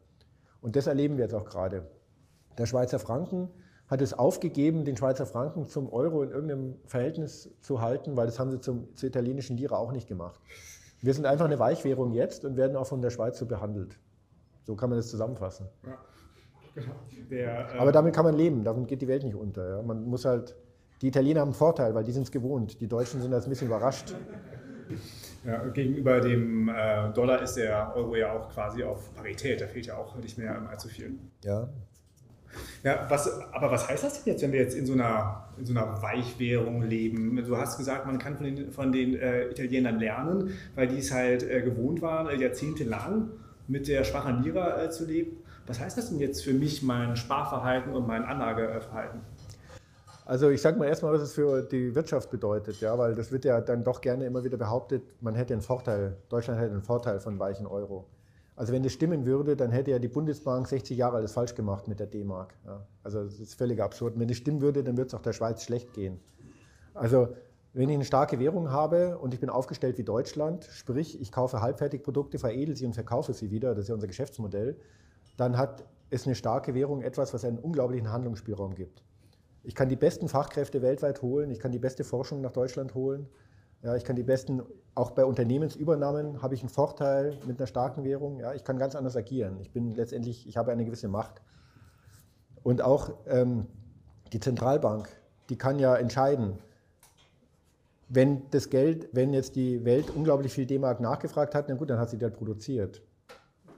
Und 0.62 0.78
das 0.78 0.88
erleben 0.88 1.18
wir 1.18 1.26
jetzt 1.26 1.34
auch 1.34 1.44
gerade. 1.44 1.92
Der 2.58 2.66
Schweizer 2.68 3.00
Franken 3.00 3.50
hat 3.88 4.02
es 4.02 4.14
aufgegeben, 4.14 4.86
den 4.86 4.96
Schweizer 4.96 5.26
Franken 5.26 5.66
zum 5.66 5.92
Euro 5.92 6.24
in 6.24 6.32
irgendeinem 6.32 6.76
Verhältnis 6.86 7.54
zu 7.60 7.82
halten, 7.82 8.16
weil 8.16 8.28
das 8.28 8.40
haben 8.40 8.52
sie 8.52 8.62
zum, 8.62 8.96
zur 8.96 9.10
italienischen 9.10 9.58
Lira 9.58 9.76
auch 9.76 9.92
nicht 9.92 10.08
gemacht. 10.08 10.40
Wir 11.02 11.14
sind 11.14 11.26
einfach 11.26 11.46
eine 11.48 11.60
Weichwährung 11.60 12.14
jetzt 12.14 12.46
und 12.46 12.56
werden 12.56 12.78
auch 12.78 12.88
von 12.88 13.02
der 13.02 13.10
Schweiz 13.10 13.38
so 13.38 13.46
behandelt. 13.46 14.00
So 14.64 14.76
kann 14.76 14.90
man 14.90 15.00
das 15.00 15.10
zusammenfassen. 15.10 15.68
Ja, 15.86 15.98
genau. 16.76 16.96
Der, 17.30 17.76
äh 17.76 17.80
Aber 17.80 17.92
damit 17.92 18.14
kann 18.14 18.26
man 18.26 18.36
leben, 18.36 18.64
damit 18.64 18.88
geht 18.88 19.02
die 19.02 19.08
Welt 19.08 19.24
nicht 19.24 19.36
unter. 19.36 19.78
Ja. 19.78 19.82
Man 19.82 20.04
muss 20.04 20.26
halt, 20.26 20.56
die 21.02 21.08
Italiener 21.08 21.42
haben 21.42 21.50
einen 21.50 21.56
Vorteil, 21.56 21.96
weil 21.96 22.04
die 22.04 22.12
sind 22.12 22.24
es 22.24 22.32
gewohnt. 22.32 22.80
Die 22.80 22.88
Deutschen 22.88 23.22
sind 23.22 23.32
das 23.32 23.46
ein 23.46 23.50
bisschen 23.50 23.68
überrascht. 23.68 24.14
Ja, 25.44 25.68
gegenüber 25.70 26.20
dem 26.22 26.70
äh, 26.70 27.12
Dollar 27.14 27.42
ist 27.42 27.56
der 27.56 27.96
Euro 27.96 28.16
ja 28.16 28.34
auch 28.34 28.50
quasi 28.50 28.84
auf 28.84 29.14
Parität. 29.16 29.62
Da 29.62 29.68
fehlt 29.68 29.88
ja 29.88 29.98
auch 29.98 30.16
nicht 30.18 30.38
mehr 30.38 30.62
allzu 30.70 30.88
viel. 30.88 31.18
Ja. 31.44 31.68
Ja, 32.84 33.06
was, 33.10 33.30
aber 33.54 33.72
was 33.72 33.88
heißt 33.88 34.04
das 34.04 34.24
denn 34.24 34.34
jetzt, 34.34 34.44
wenn 34.44 34.52
wir 34.52 34.60
jetzt 34.60 34.76
in 34.76 34.86
so 34.86 34.94
einer, 34.94 35.48
in 35.58 35.66
so 35.66 35.74
einer 35.74 36.02
Weichwährung 36.02 36.82
leben? 36.82 37.36
Du 37.46 37.58
hast 37.58 37.78
gesagt, 37.78 38.06
man 38.06 38.20
kann 38.20 38.36
von 38.36 38.46
den, 38.46 38.72
von 38.72 38.92
den 38.92 39.16
äh, 39.16 39.46
Italienern 39.46 40.00
lernen, 40.00 40.52
weil 40.76 40.88
die 40.88 40.98
es 40.98 41.12
halt 41.14 41.44
äh, 41.44 41.62
gewohnt 41.62 42.02
waren, 42.02 42.28
äh, 42.28 42.36
jahrzehntelang 42.36 43.30
mit 43.72 43.88
der 43.88 44.04
schwachen 44.04 44.44
Lira 44.44 44.84
äh, 44.84 44.90
zu 44.90 45.06
leben. 45.06 45.38
Was 45.66 45.80
heißt 45.80 45.98
das 45.98 46.10
denn 46.10 46.20
jetzt 46.20 46.44
für 46.44 46.54
mich, 46.54 46.84
mein 46.84 47.16
Sparverhalten 47.16 47.94
und 47.94 48.06
mein 48.06 48.24
Anlageverhalten? 48.24 49.22
Also 50.26 50.50
ich 50.50 50.62
sage 50.62 50.78
mal 50.78 50.88
erstmal, 50.88 51.14
was 51.14 51.22
es 51.22 51.34
für 51.34 51.62
die 51.64 51.96
Wirtschaft 51.96 52.30
bedeutet, 52.30 52.80
ja, 52.82 52.98
weil 52.98 53.16
das 53.16 53.32
wird 53.32 53.46
ja 53.46 53.60
dann 53.62 53.84
doch 53.84 54.02
gerne 54.02 54.26
immer 54.26 54.44
wieder 54.44 54.58
behauptet, 54.58 55.04
man 55.22 55.36
hätte 55.36 55.54
einen 55.54 55.62
Vorteil, 55.62 56.18
Deutschland 56.30 56.60
hätte 56.60 56.72
einen 56.72 56.84
Vorteil 56.84 57.20
von 57.20 57.40
weichen 57.40 57.66
Euro. 57.66 58.06
Also 58.56 58.74
wenn 58.74 58.84
das 58.84 58.92
stimmen 58.92 59.26
würde, 59.26 59.56
dann 59.56 59.72
hätte 59.72 59.92
ja 59.92 60.00
die 60.00 60.08
Bundesbank 60.08 60.68
60 60.68 60.98
Jahre 60.98 61.18
alles 61.18 61.34
falsch 61.34 61.56
gemacht 61.56 61.88
mit 61.88 62.00
der 62.00 62.08
D-Mark. 62.08 62.54
Ja. 62.66 62.86
Also 63.04 63.24
das 63.24 63.40
ist 63.40 63.56
völlig 63.56 63.82
absurd. 63.82 64.14
Und 64.14 64.20
wenn 64.20 64.28
das 64.28 64.38
stimmen 64.38 64.62
würde, 64.62 64.84
dann 64.84 64.98
würde 64.98 65.08
es 65.08 65.14
auch 65.14 65.22
der 65.22 65.34
Schweiz 65.34 65.64
schlecht 65.64 65.94
gehen. 65.94 66.20
Also 66.94 67.30
wenn 67.74 67.90
ich 67.90 67.96
eine 67.96 68.06
starke 68.06 68.40
Währung 68.40 68.72
habe 68.72 69.18
und 69.18 69.34
ich 69.34 69.40
bin 69.40 69.50
aufgestellt 69.50 69.98
wie 69.98 70.04
Deutschland, 70.04 70.66
sprich 70.72 71.22
ich 71.22 71.32
kaufe 71.32 71.62
Halbfertigprodukte, 71.62 72.38
veredel 72.38 72.76
sie 72.76 72.86
und 72.86 72.94
verkaufe 72.94 73.34
sie 73.34 73.52
wieder, 73.52 73.74
das 73.76 73.84
ist 73.84 73.90
ja 73.90 73.96
unser 73.96 74.08
Geschäftsmodell, 74.08 74.78
dann 75.38 75.58
hat 75.58 75.86
es 76.10 76.26
eine 76.26 76.36
starke 76.36 76.74
Währung 76.74 77.02
etwas, 77.02 77.34
was 77.34 77.46
einen 77.46 77.60
unglaublichen 77.60 78.12
Handlungsspielraum 78.12 78.76
gibt. 78.76 79.04
Ich 79.64 79.76
kann 79.76 79.90
die 79.90 79.96
besten 79.96 80.28
Fachkräfte 80.28 80.82
weltweit 80.82 81.22
holen, 81.22 81.52
ich 81.52 81.60
kann 81.60 81.72
die 81.72 81.80
beste 81.80 82.04
Forschung 82.04 82.42
nach 82.42 82.52
Deutschland 82.52 82.94
holen, 82.94 83.28
ja, 83.84 83.96
ich 83.96 84.04
kann 84.04 84.16
die 84.16 84.24
besten, 84.24 84.62
auch 84.94 85.12
bei 85.12 85.26
Unternehmensübernahmen 85.26 86.42
habe 86.44 86.54
ich 86.54 86.62
einen 86.62 86.70
Vorteil 86.70 87.38
mit 87.48 87.60
einer 87.60 87.66
starken 87.66 88.04
Währung. 88.04 88.40
Ja, 88.40 88.54
ich 88.54 88.64
kann 88.64 88.78
ganz 88.78 88.96
anders 88.96 89.16
agieren. 89.16 89.60
Ich 89.60 89.72
bin 89.72 89.96
letztendlich, 89.96 90.48
ich 90.48 90.58
habe 90.58 90.72
eine 90.72 90.86
gewisse 90.86 91.08
Macht. 91.08 91.42
Und 92.62 92.84
auch 92.84 93.12
ähm, 93.26 93.66
die 94.34 94.40
Zentralbank, 94.40 95.10
die 95.50 95.58
kann 95.58 95.80
ja 95.80 95.96
entscheiden, 95.96 96.60
wenn 98.14 98.50
das 98.52 98.70
Geld, 98.70 99.10
wenn 99.14 99.34
jetzt 99.34 99.56
die 99.56 99.86
Welt 99.86 100.10
unglaublich 100.10 100.52
viel 100.52 100.66
D-Mark 100.66 101.00
nachgefragt 101.00 101.56
hat, 101.56 101.70
na 101.70 101.76
gut, 101.76 101.90
dann 101.90 102.00
hat 102.00 102.10
sie 102.10 102.18
das 102.18 102.34
produziert. 102.34 103.02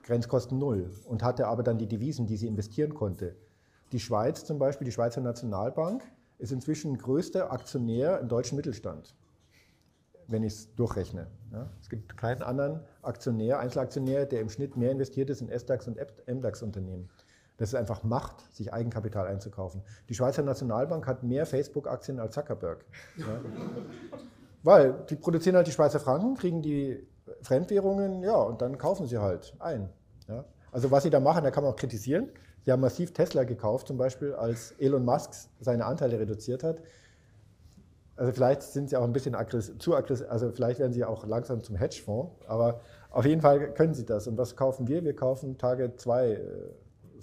Grenzkosten 0.03 0.57
null 0.57 0.91
und 1.05 1.23
hatte 1.23 1.47
aber 1.47 1.63
dann 1.63 1.77
die 1.77 1.87
Devisen, 1.87 2.27
die 2.27 2.37
sie 2.37 2.47
investieren 2.47 2.93
konnte. 2.93 3.35
Die 3.91 3.99
Schweiz 3.99 4.43
zum 4.43 4.59
Beispiel, 4.59 4.85
die 4.85 4.91
Schweizer 4.91 5.21
Nationalbank, 5.21 6.03
ist 6.39 6.51
inzwischen 6.51 6.97
größter 6.97 7.51
Aktionär 7.51 8.19
im 8.19 8.27
deutschen 8.27 8.55
Mittelstand 8.55 9.15
wenn 10.27 10.43
ich 10.43 10.53
es 10.53 10.75
durchrechne. 10.75 11.27
Ja. 11.51 11.69
Es 11.81 11.89
gibt 11.89 12.17
keinen 12.17 12.41
anderen 12.41 12.81
Aktionär, 13.01 13.59
Einzelaktionär, 13.59 14.25
der 14.25 14.41
im 14.41 14.49
Schnitt 14.49 14.77
mehr 14.77 14.91
investiert 14.91 15.29
ist 15.29 15.41
in 15.41 15.49
S-DAX 15.49 15.87
und 15.87 15.97
MDAX-Unternehmen. 16.27 17.09
Das 17.57 17.69
ist 17.69 17.75
einfach 17.75 18.03
Macht, 18.03 18.35
sich 18.55 18.73
Eigenkapital 18.73 19.27
einzukaufen. 19.27 19.83
Die 20.09 20.15
Schweizer 20.15 20.41
Nationalbank 20.41 21.05
hat 21.05 21.23
mehr 21.23 21.45
Facebook-Aktien 21.45 22.19
als 22.19 22.33
Zuckerberg. 22.33 22.83
Ja. 23.17 23.25
Weil 24.63 24.93
die 25.09 25.15
produzieren 25.15 25.57
halt 25.57 25.67
die 25.67 25.71
Schweizer 25.71 25.99
Franken, 25.99 26.35
kriegen 26.35 26.61
die 26.61 27.05
Fremdwährungen, 27.41 28.23
ja, 28.23 28.35
und 28.35 28.61
dann 28.61 28.77
kaufen 28.77 29.07
sie 29.07 29.17
halt 29.17 29.53
ein. 29.59 29.89
Ja. 30.27 30.45
Also 30.71 30.89
was 30.89 31.03
sie 31.03 31.09
da 31.09 31.19
machen, 31.19 31.43
da 31.43 31.51
kann 31.51 31.63
man 31.63 31.73
auch 31.73 31.77
kritisieren. 31.77 32.29
Sie 32.65 32.71
haben 32.71 32.79
massiv 32.79 33.13
Tesla 33.13 33.43
gekauft, 33.43 33.87
zum 33.87 33.97
Beispiel, 33.97 34.33
als 34.33 34.71
Elon 34.79 35.03
Musk 35.03 35.33
seine 35.59 35.85
Anteile 35.85 36.17
reduziert 36.19 36.63
hat. 36.63 36.81
Also 38.15 38.31
vielleicht 38.31 38.61
sind 38.61 38.89
sie 38.89 38.95
auch 38.95 39.03
ein 39.03 39.11
bisschen 39.11 39.35
aggressiv, 39.35 39.79
zu 39.79 39.95
aggressiv, 39.95 40.27
also 40.29 40.51
vielleicht 40.51 40.79
werden 40.79 40.93
sie 40.93 41.03
auch 41.03 41.25
langsam 41.25 41.61
zum 41.63 41.75
Hedgefonds, 41.75 42.31
aber 42.47 42.79
auf 43.09 43.25
jeden 43.25 43.41
Fall 43.41 43.73
können 43.73 43.93
sie 43.93 44.05
das. 44.05 44.27
Und 44.27 44.37
was 44.37 44.55
kaufen 44.55 44.87
wir? 44.87 45.03
Wir 45.03 45.15
kaufen 45.15 45.57
Tage 45.57 45.95
2 45.95 46.31
äh, 46.31 46.39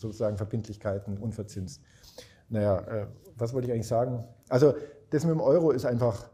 sozusagen 0.01 0.37
Verbindlichkeiten 0.37 1.19
unverzinst. 1.19 1.83
Naja, 2.49 2.81
äh, 2.81 3.07
was 3.37 3.55
wollte 3.55 3.69
ich 3.69 3.73
eigentlich 3.73 3.87
sagen? 3.87 4.25
Also 4.49 4.75
das 5.11 5.25
mit 5.25 5.33
dem 5.33 5.41
Euro 5.41 5.71
ist 5.71 5.85
einfach, 5.85 6.29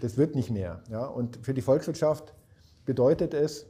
das 0.00 0.16
wird 0.16 0.34
nicht 0.34 0.50
mehr. 0.50 0.82
Ja? 0.90 1.06
Und 1.06 1.38
für 1.44 1.54
die 1.54 1.62
Volkswirtschaft 1.62 2.34
bedeutet 2.84 3.34
es, 3.34 3.66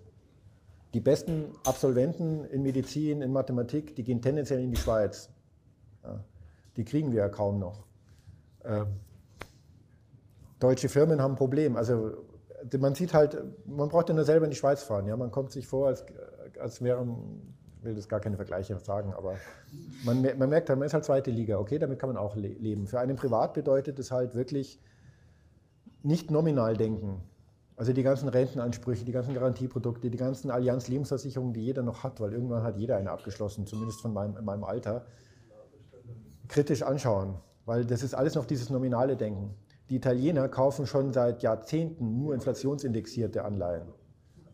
die 0.95 1.01
besten 1.01 1.47
Absolventen 1.65 2.45
in 2.45 2.63
Medizin, 2.63 3.21
in 3.21 3.33
Mathematik, 3.33 3.97
die 3.97 4.05
gehen 4.05 4.23
tendenziell 4.23 4.61
in 4.61 4.71
die 4.71 4.77
Schweiz. 4.77 5.31
Ja? 6.03 6.25
Die 6.77 6.85
kriegen 6.85 7.13
wir 7.13 7.19
ja 7.19 7.29
kaum 7.29 7.59
noch. 7.59 7.85
Ähm, 8.65 8.87
deutsche 10.61 10.89
Firmen 10.89 11.21
haben 11.21 11.33
ein 11.33 11.37
Problem. 11.37 11.77
Also 11.77 12.13
man 12.79 12.95
sieht 12.95 13.13
halt, 13.13 13.37
man 13.67 13.89
braucht 13.89 14.09
ja 14.09 14.15
nur 14.15 14.25
selber 14.25 14.47
in 14.47 14.51
die 14.51 14.57
Schweiz 14.57 14.83
fahren. 14.83 15.07
Ja? 15.07 15.17
Man 15.17 15.31
kommt 15.31 15.53
sich 15.53 15.67
vor, 15.67 15.89
als, 15.89 16.05
als 16.59 16.81
wären, 16.81 17.55
ich 17.63 17.64
will 17.85 17.95
das 17.95 18.09
gar 18.09 18.21
keine 18.21 18.37
Vergleiche 18.37 18.79
sagen, 18.79 19.13
aber 19.15 19.37
man, 20.05 20.23
man 20.39 20.49
merkt 20.49 20.69
halt, 20.69 20.79
man 20.79 20.87
ist 20.87 20.95
halt 20.95 21.05
zweite 21.05 21.31
Liga. 21.31 21.59
Okay, 21.59 21.79
damit 21.79 21.99
kann 21.99 22.09
man 22.09 22.17
auch 22.17 22.37
le 22.37 22.49
leben. 22.49 22.87
Für 22.87 23.01
einen 23.01 23.17
Privat 23.17 23.55
bedeutet 23.55 23.99
es 23.99 24.11
halt 24.11 24.35
wirklich 24.35 24.81
nicht 26.03 26.31
nominal 26.31 26.77
denken. 26.77 27.23
Also 27.77 27.93
die 27.93 28.03
ganzen 28.03 28.29
Rentenansprüche, 28.29 29.05
die 29.05 29.13
ganzen 29.13 29.35
Garantieprodukte, 29.35 30.11
die 30.11 30.17
ganzen 30.17 30.51
Allianz-Lebensversicherungen, 30.51 31.53
die 31.55 31.65
jeder 31.65 31.83
noch 31.83 32.05
hat, 32.05 32.21
weil 32.21 32.33
irgendwann 32.33 32.63
hat 32.63 32.77
jeder 32.77 32.97
eine 32.97 33.11
abgeschlossen, 33.11 33.67
zumindest 33.67 34.01
von 34.01 34.13
meinem, 34.13 34.37
in 34.37 34.45
meinem 34.45 34.63
Alter, 34.63 35.07
kritisch 36.47 36.83
anschauen. 36.83 37.37
Weil 37.65 37.85
das 37.85 38.03
ist 38.03 38.15
alles 38.15 38.35
noch 38.37 38.45
dieses 38.45 38.71
nominale 38.71 39.17
Denken. 39.17 39.55
Die 39.91 39.97
Italiener 39.97 40.49
kaufen 40.49 40.87
schon 40.87 41.13
seit 41.13 41.43
Jahrzehnten 41.43 42.17
nur 42.17 42.35
inflationsindexierte 42.35 43.45
Anleihen. 43.45 43.89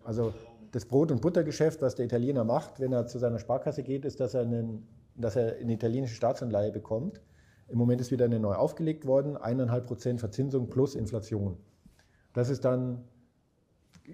Also 0.03 0.33
das 0.73 0.87
Brot- 0.87 1.11
und 1.11 1.21
Buttergeschäft, 1.21 1.83
was 1.83 1.95
der 1.95 2.07
Italiener 2.07 2.45
macht, 2.45 2.81
wenn 2.81 2.93
er 2.93 3.07
zu 3.07 3.19
seiner 3.19 3.39
Sparkasse 3.39 3.83
geht, 3.83 4.05
ist, 4.05 4.21
dass 4.21 4.35
er, 4.35 4.43
einen, 4.43 4.87
dass 5.17 5.37
er 5.37 5.57
eine 5.57 5.73
italienische 5.73 6.15
Staatsanleihe 6.15 6.71
bekommt. 6.71 7.21
Im 7.69 7.79
Moment 7.79 8.01
ist 8.01 8.11
wieder 8.11 8.25
eine 8.25 8.39
neu 8.39 8.55
aufgelegt 8.55 9.07
worden, 9.07 9.37
1,5 9.37 9.81
Prozent 9.83 10.21
Verzinsung 10.21 10.69
plus 10.71 10.95
Inflation. 10.95 11.57
Das 12.33 12.49
ist 12.49 12.65
dann, 12.65 13.05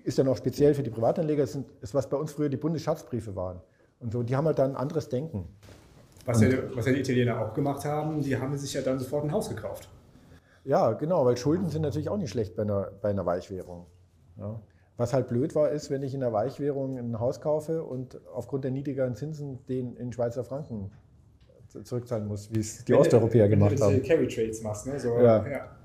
ist 0.05 0.19
dann 0.19 0.29
auch 0.29 0.37
speziell 0.37 0.75
für 0.75 0.83
die 0.83 0.91
Privatanleger, 0.91 1.43
das 1.43 1.59
ist, 1.81 1.95
was 1.95 2.09
bei 2.09 2.17
uns 2.17 2.33
früher 2.33 2.49
die 2.49 2.57
Bundesschatzbriefe 2.57 3.37
waren. 3.37 3.61
Und 4.01 4.13
so, 4.13 4.23
die 4.23 4.37
haben 4.37 4.47
halt 4.47 4.59
dann 4.59 4.73
ein 4.73 4.77
anderes 4.77 5.09
Denken. 5.09 5.49
Was 6.25 6.41
ja, 6.41 6.49
was 6.75 6.87
ja 6.87 6.93
die 6.93 7.01
Italiener 7.01 7.41
auch 7.41 7.55
gemacht 7.55 7.85
haben, 7.85 8.21
die 8.21 8.37
haben 8.37 8.57
sich 8.59 8.75
ja 8.75 8.83
dann 8.83 8.99
sofort 8.99 9.25
ein 9.25 9.33
Haus 9.33 9.49
gekauft. 9.49 9.89
Ja, 10.65 10.93
genau, 10.93 11.25
weil 11.25 11.37
Schulden 11.37 11.69
sind 11.71 11.83
natürlich 11.83 12.09
auch 12.09 12.17
nicht 12.17 12.31
schlecht 12.31 12.57
bei 12.57 12.63
einer, 12.63 12.91
bei 13.01 13.11
einer 13.11 13.25
Weichwährung. 13.25 13.87
Ja. 14.37 14.61
Was 14.97 15.13
halt 15.13 15.29
blöd 15.29 15.55
war, 15.55 15.71
ist, 15.71 15.91
wenn 15.91 16.03
ich 16.03 16.15
in 16.15 16.21
der 16.21 16.33
Weichwährung 16.33 16.97
ein 16.97 17.21
Haus 17.21 17.41
kaufe 17.41 17.85
und 17.85 18.19
aufgrund 18.33 18.65
der 18.65 18.71
niedrigeren 18.71 19.15
Zinsen 19.15 19.65
den 19.67 19.95
in 19.97 20.13
Schweizer 20.13 20.43
Franken 20.43 20.91
zurückzahlen 21.85 22.27
muss, 22.27 22.51
wie 22.53 22.61
es 22.61 22.85
die 22.85 22.93
wenn 22.93 23.01
Osteuropäer 23.01 23.49
gemacht 23.49 23.81
haben. 23.81 23.93
Wenn 23.93 24.03
du 24.03 24.09
Carry 24.09 24.29
Trades 24.29 24.63
machst, 24.63 24.87
ne? 24.87 24.99
So, 24.99 25.19
ja. 25.19 25.47
ja. 25.47 25.77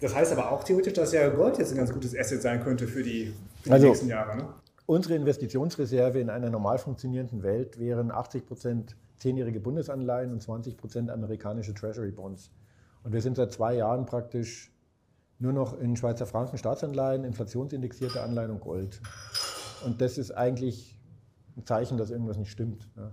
Das 0.00 0.14
heißt 0.14 0.32
aber 0.32 0.50
auch 0.50 0.64
theoretisch, 0.64 0.94
dass 0.94 1.12
ja 1.12 1.28
Gold 1.28 1.58
jetzt 1.58 1.70
ein 1.70 1.76
ganz 1.76 1.92
gutes 1.92 2.16
Asset 2.18 2.42
sein 2.42 2.60
könnte 2.60 2.88
für 2.88 3.04
die, 3.04 3.32
für 3.62 3.68
die 3.68 3.70
also, 3.70 3.86
nächsten 3.86 4.08
Jahre. 4.08 4.36
Ne? 4.36 4.48
Unsere 4.86 5.14
Investitionsreserve 5.14 6.18
in 6.18 6.28
einer 6.28 6.50
normal 6.50 6.78
funktionierenden 6.78 7.44
Welt 7.44 7.78
wären 7.78 8.10
80 8.10 8.46
Prozent 8.46 8.96
zehnjährige 9.18 9.60
Bundesanleihen 9.60 10.32
und 10.32 10.42
20 10.42 10.76
Prozent 10.76 11.10
amerikanische 11.10 11.72
Treasury 11.72 12.10
Bonds. 12.10 12.50
Und 13.04 13.12
wir 13.12 13.20
sind 13.20 13.36
seit 13.36 13.52
zwei 13.52 13.74
Jahren 13.74 14.04
praktisch 14.06 14.71
nur 15.42 15.52
noch 15.52 15.78
in 15.78 15.96
Schweizer 15.96 16.24
Franken 16.24 16.56
Staatsanleihen, 16.56 17.24
inflationsindexierte 17.24 18.22
Anleihen 18.22 18.52
und 18.52 18.60
Gold. 18.60 19.00
Und 19.84 20.00
das 20.00 20.16
ist 20.16 20.30
eigentlich 20.30 20.96
ein 21.56 21.66
Zeichen, 21.66 21.98
dass 21.98 22.10
irgendwas 22.10 22.38
nicht 22.38 22.50
stimmt. 22.50 22.88
Ja. 22.96 23.10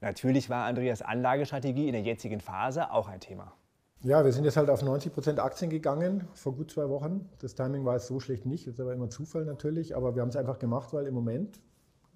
Natürlich 0.00 0.50
war 0.50 0.64
Andreas 0.66 1.00
Anlagestrategie 1.00 1.86
in 1.86 1.92
der 1.92 2.02
jetzigen 2.02 2.40
Phase 2.40 2.90
auch 2.90 3.08
ein 3.08 3.20
Thema. 3.20 3.54
Ja, 4.02 4.24
wir 4.24 4.32
sind 4.32 4.44
jetzt 4.44 4.56
halt 4.56 4.68
auf 4.68 4.82
90 4.82 5.12
Prozent 5.12 5.38
Aktien 5.38 5.70
gegangen 5.70 6.26
vor 6.34 6.56
gut 6.56 6.70
zwei 6.70 6.88
Wochen. 6.88 7.28
Das 7.38 7.54
Timing 7.54 7.84
war 7.84 7.94
jetzt 7.94 8.08
so 8.08 8.18
schlecht 8.18 8.46
nicht, 8.46 8.66
das 8.66 8.74
ist 8.74 8.80
aber 8.80 8.94
immer 8.94 9.10
Zufall 9.10 9.44
natürlich, 9.44 9.94
aber 9.94 10.14
wir 10.14 10.22
haben 10.22 10.30
es 10.30 10.36
einfach 10.36 10.58
gemacht, 10.58 10.92
weil 10.92 11.06
im 11.06 11.14
Moment 11.14 11.60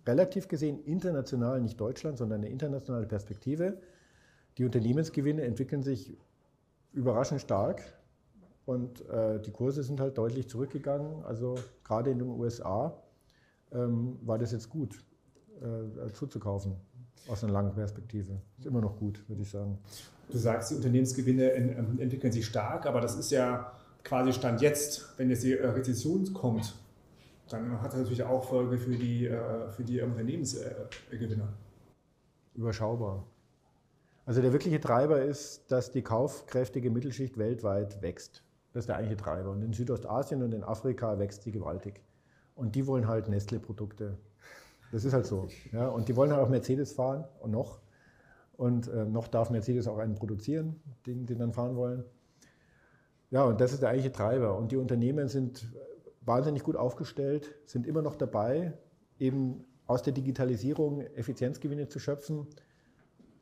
relativ 0.07 0.49
gesehen 0.49 0.83
international, 0.83 1.61
nicht 1.61 1.79
Deutschland, 1.79 2.19
sondern 2.19 2.41
eine 2.41 2.49
internationale 2.49 3.07
Perspektive, 3.07 3.79
die 4.59 4.65
Unternehmensgewinne 4.65 5.43
entwickeln 5.43 5.83
sich 5.83 6.17
überraschend 6.93 7.41
stark 7.41 7.83
und 8.67 9.07
äh, 9.09 9.41
die 9.41 9.51
Kurse 9.51 9.83
sind 9.83 10.01
halt 10.01 10.17
deutlich 10.17 10.49
zurückgegangen. 10.49 11.25
Also 11.25 11.57
gerade 11.83 12.11
in 12.11 12.19
den 12.19 12.29
USA 12.29 12.97
ähm, 13.73 14.19
war 14.23 14.39
das 14.39 14.53
jetzt 14.53 14.71
gut 14.71 14.99
äh, 15.61 16.13
zuzukaufen 16.13 16.77
aus 17.29 17.45
einer 17.45 17.53
langen 17.53 17.75
Perspektive. 17.75 18.41
Ist 18.59 18.67
immer 18.67 18.81
noch 18.81 18.97
gut, 18.97 19.29
würde 19.29 19.43
ich 19.43 19.51
sagen. 19.51 19.79
Du 20.31 20.39
sagst, 20.39 20.71
die 20.71 20.77
Unternehmensgewinne 20.77 21.53
ähm, 21.53 21.99
entwickeln 22.01 22.33
sich 22.33 22.47
stark, 22.47 22.87
aber 22.87 23.01
das 23.01 23.17
ist 23.17 23.31
ja 23.31 23.73
quasi 24.03 24.33
Stand 24.33 24.61
jetzt, 24.61 25.19
wenn 25.19 25.31
jetzt 25.31 25.43
die 25.43 25.53
äh, 25.53 25.67
Rezession 25.67 26.33
kommt, 26.33 26.75
dann 27.49 27.81
hat 27.83 27.93
das 27.93 28.01
natürlich 28.01 28.23
auch 28.23 28.45
Folge 28.45 28.79
für 28.79 28.97
die, 28.97 29.27
äh, 29.27 29.69
für 29.69 29.85
die 29.85 30.01
Unternehmensgewinner. 30.01 31.53
Überschaubar. 32.55 33.27
Also 34.27 34.41
der 34.41 34.53
wirkliche 34.53 34.81
Treiber 34.81 35.21
ist, 35.21 35.71
dass 35.71 35.91
die 35.91 36.03
kaufkräftige 36.03 36.91
Mittelschicht 36.91 37.37
weltweit 37.37 38.01
wächst. 38.01 38.43
Das 38.75 38.83
ist 38.83 38.89
der 38.89 38.97
eigentliche 38.97 39.23
Treiber. 39.23 39.51
Und 39.51 39.63
in 39.63 39.73
Südostasien 39.73 40.43
und 40.43 40.53
in 40.53 40.65
Afrika 40.65 41.19
wächst 41.21 41.45
sie 41.45 41.53
gewaltig. 41.53 42.03
Und 42.57 42.75
die 42.75 42.87
wollen 42.89 43.07
halt 43.07 43.29
Nestle-Produkte. 43.29 44.19
Das 44.91 45.05
ist 45.05 45.13
halt 45.13 45.27
so. 45.27 45.47
Ja? 45.73 45.89
Und 45.89 46.09
die 46.09 46.17
wollen 46.17 46.33
halt 46.33 46.43
auch 46.43 46.49
Mercedes 46.49 46.93
fahren 46.93 47.25
und 47.41 47.53
noch. 47.53 47.81
Und 48.57 48.89
äh, 48.89 49.05
noch 49.05 49.29
darf 49.29 49.51
Mercedes 49.51 49.87
auch 49.87 49.99
einen 49.99 50.17
produzieren, 50.17 50.81
den 51.07 51.25
sie 51.27 51.37
dann 51.37 51.53
fahren 51.53 51.77
wollen. 51.77 52.05
Ja, 53.31 53.45
und 53.45 53.61
das 53.61 53.73
ist 53.73 53.83
der 53.83 53.91
eigentliche 53.91 54.13
Treiber. 54.13 54.59
Und 54.59 54.73
die 54.73 54.77
Unternehmen 54.77 55.29
sind 55.29 55.67
wahnsinnig 56.23 56.65
gut 56.65 56.77
aufgestellt, 56.77 57.55
sind 57.67 57.87
immer 57.87 58.03
noch 58.03 58.17
dabei, 58.17 58.73
eben 59.21 59.65
aus 59.87 60.03
der 60.03 60.13
Digitalisierung 60.13 61.01
Effizienzgewinne 61.01 61.89
zu 61.89 62.01
schöpfen. 62.01 62.49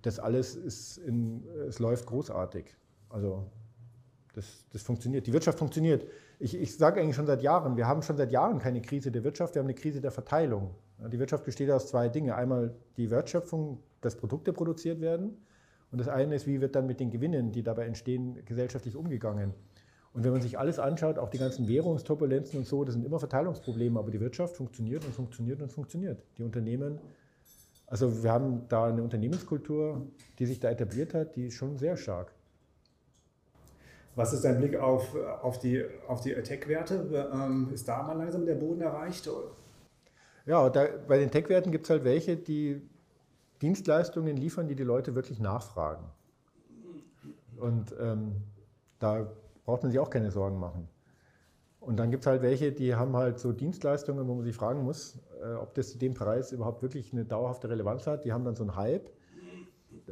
Das 0.02 0.18
alles 0.18 0.56
ist 0.56 0.98
in, 0.98 1.46
es 1.68 1.78
läuft 1.78 2.06
großartig. 2.06 2.76
Also 3.08 3.46
das, 4.34 4.64
das 4.72 4.82
funktioniert. 4.82 5.26
Die 5.26 5.32
Wirtschaft 5.32 5.58
funktioniert. 5.58 6.06
Ich, 6.38 6.54
ich 6.54 6.76
sage 6.76 7.00
eigentlich 7.00 7.16
schon 7.16 7.26
seit 7.26 7.42
Jahren, 7.42 7.76
wir 7.76 7.86
haben 7.86 8.02
schon 8.02 8.16
seit 8.16 8.32
Jahren 8.32 8.58
keine 8.58 8.80
Krise 8.80 9.10
der 9.10 9.24
Wirtschaft, 9.24 9.54
wir 9.54 9.60
haben 9.60 9.66
eine 9.66 9.74
Krise 9.74 10.00
der 10.00 10.10
Verteilung. 10.10 10.74
Die 11.10 11.18
Wirtschaft 11.18 11.44
besteht 11.44 11.70
aus 11.70 11.88
zwei 11.88 12.08
Dingen. 12.08 12.30
Einmal 12.30 12.74
die 12.96 13.10
Wertschöpfung, 13.10 13.80
dass 14.00 14.16
Produkte 14.16 14.52
produziert 14.52 15.00
werden. 15.00 15.36
Und 15.90 15.98
das 15.98 16.08
eine 16.08 16.34
ist, 16.34 16.46
wie 16.46 16.60
wird 16.60 16.74
dann 16.74 16.86
mit 16.86 17.00
den 17.00 17.10
Gewinnen, 17.10 17.52
die 17.52 17.62
dabei 17.62 17.86
entstehen, 17.86 18.38
gesellschaftlich 18.44 18.96
umgegangen. 18.96 19.52
Und 20.14 20.24
wenn 20.24 20.32
man 20.32 20.42
sich 20.42 20.58
alles 20.58 20.78
anschaut, 20.78 21.18
auch 21.18 21.30
die 21.30 21.38
ganzen 21.38 21.68
Währungsturbulenzen 21.68 22.58
und 22.58 22.66
so, 22.66 22.84
das 22.84 22.94
sind 22.94 23.04
immer 23.04 23.18
Verteilungsprobleme, 23.18 23.98
aber 23.98 24.10
die 24.10 24.20
Wirtschaft 24.20 24.56
funktioniert 24.56 25.04
und 25.04 25.14
funktioniert 25.14 25.62
und 25.62 25.72
funktioniert. 25.72 26.22
Die 26.38 26.42
Unternehmen, 26.42 26.98
also 27.86 28.22
wir 28.22 28.30
haben 28.30 28.68
da 28.68 28.86
eine 28.86 29.02
Unternehmenskultur, 29.02 30.06
die 30.38 30.46
sich 30.46 30.60
da 30.60 30.70
etabliert 30.70 31.14
hat, 31.14 31.36
die 31.36 31.46
ist 31.46 31.54
schon 31.54 31.78
sehr 31.78 31.96
stark. 31.96 32.34
Was 34.14 34.32
ist 34.32 34.44
dein 34.44 34.58
Blick 34.58 34.76
auf, 34.76 35.14
auf 35.42 35.58
die, 35.58 35.84
auf 36.06 36.20
die 36.20 36.34
Tech-Werte? 36.34 37.30
Ähm, 37.32 37.70
ist 37.72 37.88
da 37.88 38.02
mal 38.02 38.16
langsam 38.16 38.44
der 38.44 38.56
Boden 38.56 38.82
erreicht? 38.82 39.28
Ja, 40.44 40.68
da, 40.68 40.86
bei 41.08 41.18
den 41.18 41.30
Tech-Werten 41.30 41.72
gibt 41.72 41.84
es 41.84 41.90
halt 41.90 42.04
welche, 42.04 42.36
die 42.36 42.82
Dienstleistungen 43.62 44.36
liefern, 44.36 44.68
die 44.68 44.74
die 44.74 44.82
Leute 44.82 45.14
wirklich 45.14 45.40
nachfragen. 45.40 46.04
Und 47.56 47.94
ähm, 48.00 48.42
da 48.98 49.30
braucht 49.64 49.82
man 49.82 49.92
sich 49.92 50.00
auch 50.00 50.10
keine 50.10 50.30
Sorgen 50.30 50.58
machen. 50.58 50.88
Und 51.80 51.96
dann 51.96 52.10
gibt 52.10 52.24
es 52.24 52.26
halt 52.26 52.42
welche, 52.42 52.72
die 52.72 52.94
haben 52.94 53.16
halt 53.16 53.38
so 53.38 53.52
Dienstleistungen, 53.52 54.28
wo 54.28 54.34
man 54.34 54.44
sich 54.44 54.54
fragen 54.54 54.84
muss, 54.84 55.18
äh, 55.42 55.54
ob 55.54 55.74
das 55.74 55.90
zu 55.90 55.98
dem 55.98 56.14
Preis 56.14 56.52
überhaupt 56.52 56.82
wirklich 56.82 57.12
eine 57.12 57.24
dauerhafte 57.24 57.68
Relevanz 57.68 58.06
hat. 58.06 58.24
Die 58.24 58.32
haben 58.32 58.44
dann 58.44 58.56
so 58.56 58.64
einen 58.64 58.76
Hype. 58.76 59.10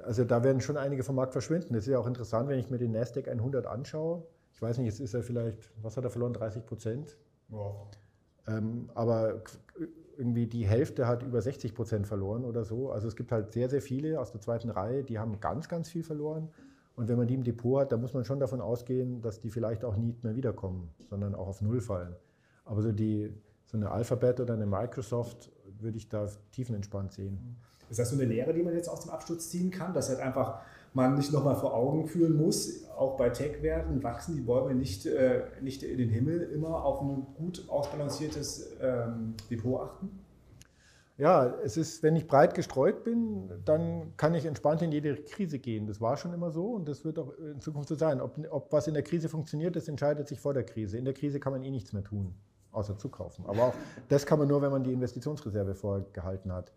Also 0.04 0.24
da 0.24 0.42
werden 0.44 0.60
schon 0.60 0.76
einige 0.76 1.02
vom 1.02 1.16
Markt 1.16 1.32
verschwinden. 1.32 1.74
Das 1.74 1.86
ist 1.86 1.92
ja 1.92 1.98
auch 1.98 2.06
interessant, 2.06 2.48
wenn 2.48 2.58
ich 2.58 2.70
mir 2.70 2.78
den 2.78 2.92
Nasdaq 2.92 3.28
100 3.28 3.66
anschaue. 3.66 4.22
Ich 4.52 4.62
weiß 4.62 4.78
nicht, 4.78 4.86
jetzt 4.86 5.00
ist 5.00 5.14
er 5.14 5.22
vielleicht, 5.22 5.70
was 5.82 5.96
hat 5.96 6.04
er 6.04 6.10
verloren, 6.10 6.32
30 6.32 6.66
Prozent? 6.66 7.16
Wow. 7.48 7.88
Ähm, 8.46 8.90
aber 8.94 9.42
irgendwie 10.16 10.46
die 10.46 10.66
Hälfte 10.66 11.06
hat 11.06 11.22
über 11.22 11.40
60 11.40 11.74
Prozent 11.74 12.06
verloren 12.06 12.44
oder 12.44 12.64
so. 12.64 12.90
Also 12.90 13.08
es 13.08 13.16
gibt 13.16 13.32
halt 13.32 13.52
sehr, 13.52 13.70
sehr 13.70 13.80
viele 13.80 14.20
aus 14.20 14.32
der 14.32 14.40
zweiten 14.40 14.70
Reihe, 14.70 15.02
die 15.02 15.18
haben 15.18 15.40
ganz, 15.40 15.68
ganz 15.68 15.88
viel 15.88 16.02
verloren. 16.02 16.50
Und 16.94 17.08
wenn 17.08 17.16
man 17.16 17.26
die 17.26 17.34
im 17.34 17.44
Depot 17.44 17.80
hat, 17.80 17.92
dann 17.92 18.00
muss 18.00 18.12
man 18.12 18.24
schon 18.24 18.40
davon 18.40 18.60
ausgehen, 18.60 19.22
dass 19.22 19.40
die 19.40 19.48
vielleicht 19.48 19.84
auch 19.84 19.96
nicht 19.96 20.22
mehr 20.22 20.36
wiederkommen, 20.36 20.90
sondern 21.08 21.34
auch 21.34 21.48
auf 21.48 21.62
Null 21.62 21.80
fallen. 21.80 22.14
Aber 22.66 22.82
so, 22.82 22.92
die, 22.92 23.32
so 23.64 23.78
eine 23.78 23.90
Alphabet 23.90 24.40
oder 24.40 24.54
eine 24.54 24.66
Microsoft 24.66 25.50
würde 25.78 25.96
ich 25.96 26.08
da 26.08 26.26
tiefenentspannt 26.52 27.12
sehen. 27.12 27.56
Ist 27.90 27.98
das 27.98 28.10
so 28.10 28.16
eine 28.16 28.24
Lehre, 28.24 28.54
die 28.54 28.62
man 28.62 28.74
jetzt 28.74 28.88
aus 28.88 29.00
dem 29.00 29.10
Absturz 29.10 29.50
ziehen 29.50 29.70
kann, 29.70 29.92
dass 29.92 30.08
halt 30.08 30.20
einfach 30.20 30.60
man 30.94 31.16
nicht 31.16 31.32
nochmal 31.32 31.56
vor 31.56 31.74
Augen 31.74 32.06
führen 32.06 32.36
muss, 32.36 32.88
auch 32.96 33.16
bei 33.16 33.30
Tech-Werten 33.30 34.02
wachsen 34.02 34.34
die 34.34 34.42
Bäume 34.42 34.74
nicht, 34.74 35.06
äh, 35.06 35.42
nicht 35.60 35.82
in 35.82 35.98
den 35.98 36.08
Himmel, 36.08 36.42
immer 36.42 36.84
auf 36.84 37.00
ein 37.00 37.26
gut 37.36 37.64
ausbalanciertes 37.68 38.76
ähm, 38.80 39.34
Depot 39.50 39.80
achten? 39.80 40.10
Ja, 41.16 41.54
es 41.62 41.76
ist, 41.76 42.02
wenn 42.02 42.16
ich 42.16 42.26
breit 42.26 42.54
gestreut 42.54 43.04
bin, 43.04 43.50
dann 43.66 44.16
kann 44.16 44.34
ich 44.34 44.46
entspannt 44.46 44.80
in 44.80 44.90
jede 44.90 45.16
Krise 45.16 45.58
gehen. 45.58 45.86
Das 45.86 46.00
war 46.00 46.16
schon 46.16 46.32
immer 46.32 46.50
so 46.50 46.70
und 46.70 46.88
das 46.88 47.04
wird 47.04 47.18
auch 47.18 47.34
in 47.38 47.60
Zukunft 47.60 47.90
so 47.90 47.94
sein. 47.94 48.22
Ob, 48.22 48.38
ob 48.50 48.72
was 48.72 48.86
in 48.86 48.94
der 48.94 49.02
Krise 49.02 49.28
funktioniert, 49.28 49.76
das 49.76 49.86
entscheidet 49.86 50.28
sich 50.28 50.40
vor 50.40 50.54
der 50.54 50.64
Krise. 50.64 50.96
In 50.96 51.04
der 51.04 51.12
Krise 51.12 51.38
kann 51.38 51.52
man 51.52 51.62
eh 51.62 51.70
nichts 51.70 51.92
mehr 51.92 52.02
tun, 52.02 52.34
außer 52.72 52.96
zukaufen. 52.96 53.44
Aber 53.44 53.64
auch 53.64 53.74
das 54.08 54.24
kann 54.24 54.38
man 54.38 54.48
nur, 54.48 54.62
wenn 54.62 54.70
man 54.70 54.82
die 54.82 54.94
Investitionsreserve 54.94 55.74
vorgehalten 55.74 56.52
hat. 56.52 56.72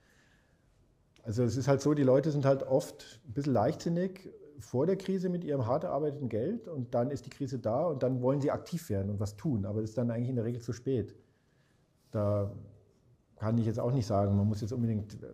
Also 1.23 1.43
es 1.43 1.55
ist 1.57 1.67
halt 1.67 1.81
so, 1.81 1.93
die 1.93 2.03
Leute 2.03 2.31
sind 2.31 2.45
halt 2.45 2.63
oft 2.63 3.21
ein 3.25 3.33
bisschen 3.33 3.53
leichtsinnig 3.53 4.29
vor 4.59 4.86
der 4.86 4.97
Krise 4.97 5.29
mit 5.29 5.43
ihrem 5.43 5.65
hart 5.65 5.83
erarbeiteten 5.83 6.29
Geld 6.29 6.67
und 6.67 6.93
dann 6.93 7.12
ist 7.12 7.25
die 7.25 7.29
Krise 7.29 7.59
da 7.59 7.86
und 7.86 8.03
dann 8.03 8.21
wollen 8.21 8.41
sie 8.41 8.51
aktiv 8.51 8.89
werden 8.89 9.09
und 9.09 9.19
was 9.19 9.36
tun. 9.36 9.65
Aber 9.65 9.81
das 9.81 9.91
ist 9.91 9.97
dann 9.97 10.12
eigentlich 10.12 10.29
in 10.29 10.36
der 10.36 10.45
Regel 10.45 10.62
zu 10.62 10.73
spät. 10.73 11.15
Da 12.12 12.51
kann 13.38 13.57
ich 13.57 13.65
jetzt 13.65 13.79
auch 13.79 13.91
nicht 13.91 14.05
sagen, 14.05 14.38
man 14.38 14.47
muss 14.47 14.62
jetzt 14.62 14.71
unbedingt 14.71 15.15
äh, 15.21 15.27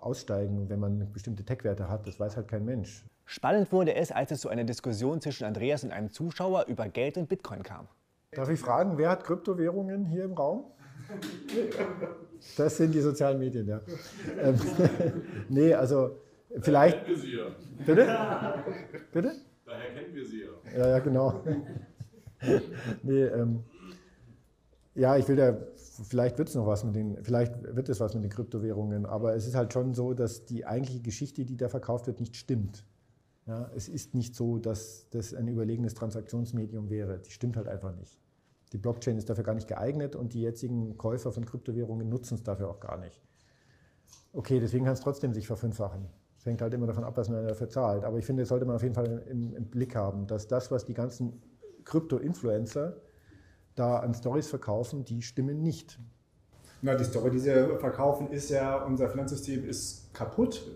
aussteigen, 0.00 0.68
wenn 0.68 0.80
man 0.80 1.12
bestimmte 1.12 1.44
Tech-Werte 1.44 1.88
hat. 1.88 2.06
Das 2.06 2.18
weiß 2.18 2.36
halt 2.36 2.48
kein 2.48 2.64
Mensch. 2.64 3.04
Spannend 3.24 3.70
wurde 3.72 3.94
es, 3.94 4.10
als 4.10 4.30
es 4.30 4.40
zu 4.40 4.48
einer 4.48 4.64
Diskussion 4.64 5.20
zwischen 5.20 5.44
Andreas 5.44 5.84
und 5.84 5.92
einem 5.92 6.10
Zuschauer 6.10 6.66
über 6.66 6.88
Geld 6.88 7.16
und 7.18 7.28
Bitcoin 7.28 7.62
kam. 7.62 7.88
Darf 8.32 8.48
ich 8.48 8.58
fragen, 8.58 8.98
wer 8.98 9.10
hat 9.10 9.24
Kryptowährungen 9.24 10.06
hier 10.06 10.24
im 10.24 10.32
Raum? 10.32 10.64
Das 12.56 12.76
sind 12.76 12.94
die 12.94 13.00
sozialen 13.00 13.38
Medien, 13.38 13.66
ja. 13.66 13.80
Ähm, 14.40 14.56
nee, 15.48 15.74
also 15.74 16.20
vielleicht. 16.60 16.96
Daher 16.96 17.04
kennen 17.04 17.16
wir 17.16 17.22
sie 17.22 17.36
ja. 17.36 17.56
Bitte? 17.86 19.04
Bitte? 19.12 19.32
Daher 19.64 19.94
kennen 19.94 20.14
wir 20.14 20.26
sie 20.26 20.40
ja. 20.42 20.78
Ja, 20.78 20.88
ja, 20.88 20.98
genau. 20.98 21.44
nee, 23.02 23.22
ähm, 23.24 23.60
ja, 24.94 25.16
ich 25.16 25.26
will 25.28 25.36
da 25.36 25.56
vielleicht 26.02 26.38
wird 26.38 26.48
es 26.48 26.54
noch 26.54 26.66
was 26.66 26.84
mit 26.84 26.96
den, 26.96 27.22
vielleicht 27.22 27.54
wird 27.74 27.88
es 27.88 28.00
was 28.00 28.14
mit 28.14 28.24
den 28.24 28.30
Kryptowährungen, 28.30 29.06
aber 29.06 29.34
es 29.34 29.46
ist 29.46 29.54
halt 29.54 29.72
schon 29.72 29.94
so, 29.94 30.14
dass 30.14 30.44
die 30.44 30.64
eigentliche 30.64 31.00
Geschichte, 31.00 31.44
die 31.44 31.56
da 31.56 31.68
verkauft 31.68 32.06
wird, 32.06 32.20
nicht 32.20 32.36
stimmt. 32.36 32.84
Ja, 33.46 33.70
es 33.74 33.88
ist 33.88 34.14
nicht 34.14 34.36
so, 34.36 34.58
dass 34.58 35.08
das 35.10 35.34
ein 35.34 35.48
überlegenes 35.48 35.94
Transaktionsmedium 35.94 36.90
wäre. 36.90 37.18
Die 37.18 37.30
stimmt 37.30 37.56
halt 37.56 37.66
einfach 37.66 37.94
nicht. 37.96 38.18
Die 38.72 38.78
Blockchain 38.78 39.18
ist 39.18 39.28
dafür 39.28 39.44
gar 39.44 39.54
nicht 39.54 39.68
geeignet 39.68 40.16
und 40.16 40.32
die 40.32 40.40
jetzigen 40.40 40.96
Käufer 40.96 41.30
von 41.30 41.44
Kryptowährungen 41.44 42.08
nutzen 42.08 42.34
es 42.34 42.42
dafür 42.42 42.70
auch 42.70 42.80
gar 42.80 42.98
nicht. 42.98 43.20
Okay, 44.32 44.60
deswegen 44.60 44.84
kann 44.84 44.94
es 44.94 45.00
trotzdem 45.00 45.34
sich 45.34 45.46
verfünffachen. 45.46 46.08
Es 46.38 46.46
hängt 46.46 46.62
halt 46.62 46.72
immer 46.74 46.86
davon 46.86 47.04
ab, 47.04 47.16
was 47.16 47.28
man 47.28 47.46
dafür 47.46 47.68
zahlt. 47.68 48.04
Aber 48.04 48.18
ich 48.18 48.24
finde, 48.24 48.42
das 48.42 48.48
sollte 48.48 48.64
man 48.64 48.76
auf 48.76 48.82
jeden 48.82 48.94
Fall 48.94 49.22
im, 49.28 49.54
im 49.54 49.66
Blick 49.66 49.94
haben, 49.94 50.26
dass 50.26 50.48
das, 50.48 50.70
was 50.70 50.86
die 50.86 50.94
ganzen 50.94 51.40
Krypto-Influencer 51.84 52.96
da 53.74 53.98
an 53.98 54.14
Stories 54.14 54.48
verkaufen, 54.48 55.04
die 55.04 55.22
stimmen 55.22 55.62
nicht. 55.62 55.98
Na, 56.80 56.94
die 56.94 57.04
Story, 57.04 57.30
die 57.30 57.38
sie 57.38 57.52
verkaufen, 57.78 58.30
ist 58.30 58.50
ja, 58.50 58.82
unser 58.84 59.08
Finanzsystem 59.08 59.64
ist 59.68 60.12
kaputt. 60.12 60.66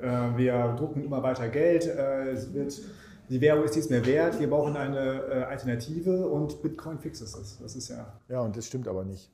Äh, 0.00 0.36
wir 0.36 0.74
drucken 0.76 1.04
immer 1.04 1.22
weiter 1.22 1.48
Geld, 1.48 1.86
äh, 1.86 2.30
es 2.30 2.52
wird, 2.52 2.80
die 3.30 3.40
Währung 3.40 3.64
ist 3.64 3.74
nichts 3.74 3.90
mehr 3.90 4.04
wert, 4.04 4.38
wir 4.38 4.50
brauchen 4.50 4.76
eine 4.76 4.98
äh, 4.98 5.42
Alternative 5.44 6.28
und 6.28 6.62
Bitcoin 6.62 6.98
fixt 6.98 7.22
es. 7.22 7.58
Das 7.58 7.76
ist 7.76 7.88
ja. 7.88 8.20
Ja, 8.28 8.40
und 8.40 8.56
das 8.56 8.66
stimmt 8.66 8.88
aber 8.88 9.04
nicht. 9.04 9.30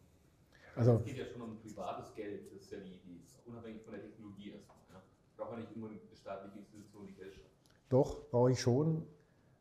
Also, 0.75 0.97
es 0.97 1.05
geht 1.05 1.19
ja 1.19 1.25
schon 1.27 1.43
um 1.43 1.57
privates 1.57 2.15
Geld, 2.15 2.53
das 2.53 2.63
ist 2.63 2.71
ja 2.71 2.79
die, 2.79 3.01
die 3.07 3.17
ist 3.17 3.41
unabhängig 3.47 3.83
von 3.83 3.95
der 3.95 4.03
Technologie 4.03 4.53
erstmal. 4.53 4.77
Ja? 4.93 5.03
Braucht 5.37 5.51
man 5.51 5.61
nicht 5.61 5.75
immer 5.75 5.89
eine 5.89 5.99
staatliche 6.15 6.59
Institution, 6.59 7.07
die 7.07 7.15
Geld 7.15 7.35
schöpft. 7.35 7.51
Doch, 7.89 8.29
brauche 8.31 8.53
ich 8.53 8.61
schon, 8.61 9.03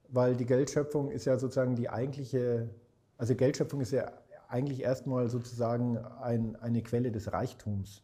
weil 0.10 0.36
die 0.36 0.46
Geldschöpfung 0.46 1.10
ist 1.10 1.26
ja 1.26 1.40
sozusagen 1.40 1.76
die 1.76 1.90
eigentliche 1.90 2.70
also 3.18 3.36
Geldschöpfung 3.36 3.82
ist 3.82 3.92
ja 3.92 4.12
eigentlich 4.48 4.82
erstmal 4.82 5.30
sozusagen 5.30 5.98
ein, 5.98 6.56
eine 6.58 6.82
Quelle 6.84 7.12
des 7.12 7.32
Reichtums. 7.32 8.04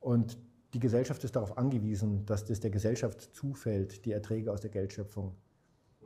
Und 0.00 0.38
die 0.72 0.80
Gesellschaft 0.80 1.22
ist 1.24 1.36
darauf 1.36 1.58
angewiesen, 1.58 2.24
dass 2.26 2.44
das 2.44 2.60
der 2.60 2.70
Gesellschaft 2.70 3.34
zufällt, 3.34 4.04
die 4.04 4.12
Erträge 4.12 4.52
aus 4.52 4.60
der 4.60 4.70
Geldschöpfung. 4.70 5.34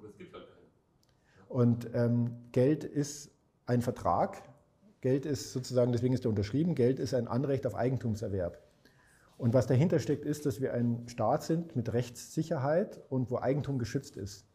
Und 0.05 0.11
es 0.11 0.19
gibt 0.19 0.35
halt 0.35 0.47
keinen. 0.47 1.49
Und 1.49 1.91
ähm, 1.95 2.37
Geld 2.53 2.85
ist 2.85 3.31
ein 3.67 3.83
Vertrag. 3.83 4.43
Geld 5.01 5.27
ist 5.27 5.53
sozusagen, 5.53 5.93
deswegen 5.93 6.15
ist 6.15 6.25
er 6.25 6.31
unterschrieben, 6.31 6.75
Geld 6.75 6.99
ist 6.99 7.15
ein 7.15 7.29
Anrecht 7.29 7.67
auf 7.67 7.75
Eigentumserwerb. 7.75 8.59
Und 9.37 9.53
was 9.53 9.67
dahinter 9.67 9.99
steckt, 9.99 10.25
ist, 10.25 10.47
dass 10.47 10.61
wir 10.61 10.73
ein 10.73 11.09
Staat 11.09 11.43
sind 11.43 11.77
mit 11.77 11.93
Rechtssicherheit 11.93 13.01
und 13.09 13.31
wo 13.31 13.39
Eigentum 13.39 13.79
geschützt 13.79 14.17
ist. 14.17 14.47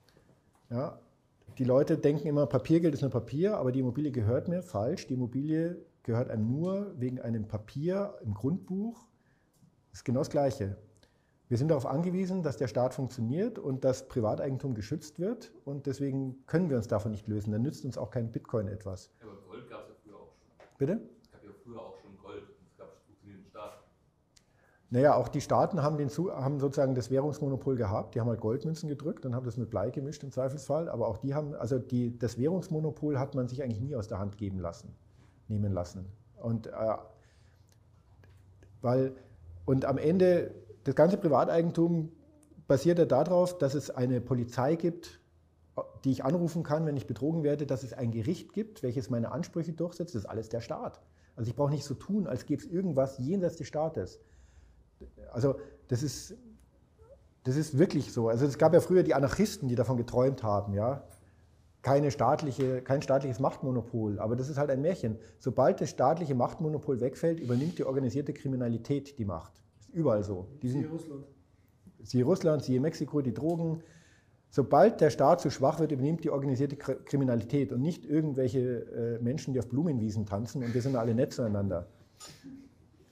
Ja, 0.70 1.00
die 1.58 1.66
Leute 1.66 1.98
denken 1.98 2.28
immer, 2.28 2.48
Papiergeld 2.48 2.94
ist 2.94 3.02
nur 3.02 3.12
Papier, 3.12 3.58
aber 3.58 3.72
die 3.72 3.80
Immobilie 3.80 4.12
gehört 4.12 4.48
mir. 4.48 4.64
Falsch. 4.64 5.08
Die 5.08 5.16
Immobilie 5.16 5.78
gehört 6.04 6.30
einem 6.30 6.50
nur 6.50 6.94
wegen 6.98 7.20
einem 7.20 7.48
Papier 7.48 8.16
im 8.24 8.34
Grundbuch. 8.34 9.08
Das 9.92 10.00
ist 10.00 10.06
genau 10.06 10.20
das 10.20 10.30
Gleiche. 10.30 10.78
Wir 11.50 11.58
sind 11.58 11.70
darauf 11.70 11.88
angewiesen, 11.88 12.44
dass 12.44 12.58
der 12.58 12.68
Staat 12.68 12.94
funktioniert 12.94 13.58
und 13.58 13.84
dass 13.84 14.08
Privateigentum 14.08 14.76
geschützt 14.76 15.20
wird. 15.20 15.52
Und 15.66 15.88
deswegen 15.88 16.46
können 16.46 16.70
wir 16.70 16.78
uns 16.78 16.88
davon 16.88 17.12
nicht 17.12 17.28
lösen. 17.28 17.52
Dann 17.52 17.64
nützt 17.64 17.84
uns 17.84 17.98
auch 17.98 18.12
kein 18.12 18.32
Bitcoin 18.32 18.68
etwas. 18.68 19.10
Aber 19.22 19.34
Gold 19.48 19.68
gab 19.68 19.90
es 19.90 19.90
ja 19.90 19.96
früher 20.04 20.18
auch 20.18 20.34
schon. 20.36 20.78
Bitte? 20.78 21.02
Naja, 24.92 25.16
auch 25.16 25.28
die 25.28 25.42
Staaten 25.42 25.84
haben, 25.84 25.98
den, 25.98 26.10
haben, 26.10 26.60
sozusagen 26.60 26.96
das 26.96 27.12
Währungsmonopol 27.12 27.76
gehabt. 27.76 28.16
Die 28.16 28.20
haben 28.20 28.28
halt 28.28 28.42
Goldmünzen 28.42 28.90
gedrückt 28.90 29.24
und 29.26 29.36
haben 29.36 29.46
das 29.46 29.56
mit 29.56 29.70
Blei 29.70 29.92
gemischt 29.92 30.24
im 30.24 30.32
Zweifelsfall. 30.32 30.90
Aber 30.90 31.08
auch 31.08 31.18
die 31.18 31.36
haben, 31.36 31.54
also 31.54 31.78
die, 31.78 32.18
das 32.18 32.40
Währungsmonopol 32.40 33.20
hat 33.20 33.36
man 33.36 33.48
sich 33.48 33.62
eigentlich 33.62 33.82
nie 33.82 33.96
aus 33.96 34.08
der 34.08 34.18
Hand 34.18 34.38
geben 34.38 34.58
lassen, 34.60 34.96
nehmen 35.48 35.74
lassen. 35.74 36.06
Und, 36.38 36.68
äh, 36.68 36.72
weil, 38.82 39.16
und 39.66 39.86
am 39.86 40.00
Ende, 40.00 40.56
das 40.90 40.96
ganze 40.96 41.18
Privateigentum 41.18 42.12
basiert 42.68 42.98
er 42.98 43.06
darauf, 43.06 43.56
dass 43.60 43.76
es 43.76 43.92
eine 43.92 44.22
Polizei 44.22 44.74
gibt, 44.74 45.20
die 46.04 46.10
ich 46.10 46.26
anrufen 46.26 46.64
kann, 46.64 46.88
wenn 46.88 46.98
ich 46.98 47.06
betrogen 47.06 47.44
werde, 47.44 47.68
dass 47.68 47.84
es 47.84 47.94
ein 47.94 48.10
Gericht 48.10 48.54
gibt, 48.54 48.82
welches 48.82 49.12
meine 49.12 49.32
Ansprüche 49.32 49.72
durchsetzt. 49.72 50.16
Das 50.16 50.24
ist 50.24 50.28
alles 50.28 50.50
der 50.50 50.62
Staat. 50.62 51.00
Also 51.36 51.48
ich 51.48 51.56
brauche 51.56 51.70
nicht 51.70 51.84
so 51.84 51.94
tun, 51.94 52.26
als 52.26 52.48
gäbe 52.48 52.64
es 52.64 52.68
irgendwas 52.68 53.20
jenseits 53.20 53.58
des 53.58 53.68
Staates. 53.68 54.20
Also 55.32 55.60
das 55.90 56.02
ist, 56.02 56.36
das 57.44 57.56
ist 57.56 57.78
wirklich 57.78 58.12
so. 58.12 58.28
Also 58.28 58.48
es 58.48 58.58
gab 58.58 58.74
ja 58.74 58.80
früher 58.80 59.04
die 59.04 59.14
Anarchisten, 59.14 59.70
die 59.70 59.76
davon 59.76 59.96
geträumt 59.96 60.42
haben, 60.42 60.74
ja. 60.74 61.04
Keine 61.84 62.10
staatliche, 62.10 62.82
kein 62.82 63.04
staatliches 63.04 63.40
Machtmonopol, 63.40 64.18
aber 64.18 64.36
das 64.36 64.50
ist 64.50 64.58
halt 64.58 64.72
ein 64.72 64.82
Märchen. 64.82 65.20
Sobald 65.38 65.82
das 65.82 65.92
staatliche 65.92 66.34
Machtmonopol 66.34 67.00
wegfällt, 67.00 67.40
übernimmt 67.40 67.78
die 67.78 67.84
organisierte 67.84 68.34
Kriminalität 68.34 69.20
die 69.20 69.26
Macht. 69.26 69.54
Ist 69.90 69.96
überall 69.96 70.24
so. 70.24 70.48
Siehe 70.62 70.88
Russland. 70.88 71.26
Siehe 72.02 72.24
Russland, 72.24 72.64
siehe 72.64 72.80
Mexiko, 72.80 73.22
die 73.22 73.34
Drogen. 73.34 73.84
Sobald 74.52 75.02
der 75.02 75.10
Staat 75.10 75.42
zu 75.42 75.50
schwach 75.50 75.80
wird, 75.80 75.92
übernimmt 75.92 76.24
die 76.24 76.30
organisierte 76.30 76.76
Kriminalität 76.76 77.72
und 77.72 77.82
nicht 77.82 78.06
irgendwelche 78.06 78.60
äh, 78.60 79.20
Menschen, 79.24 79.54
die 79.54 79.60
auf 79.60 79.68
Blumenwiesen 79.68 80.26
tanzen 80.26 80.64
und 80.64 80.74
wir 80.74 80.82
sind 80.82 80.96
alle 80.96 81.14
nett 81.14 81.34
zueinander. 81.34 81.88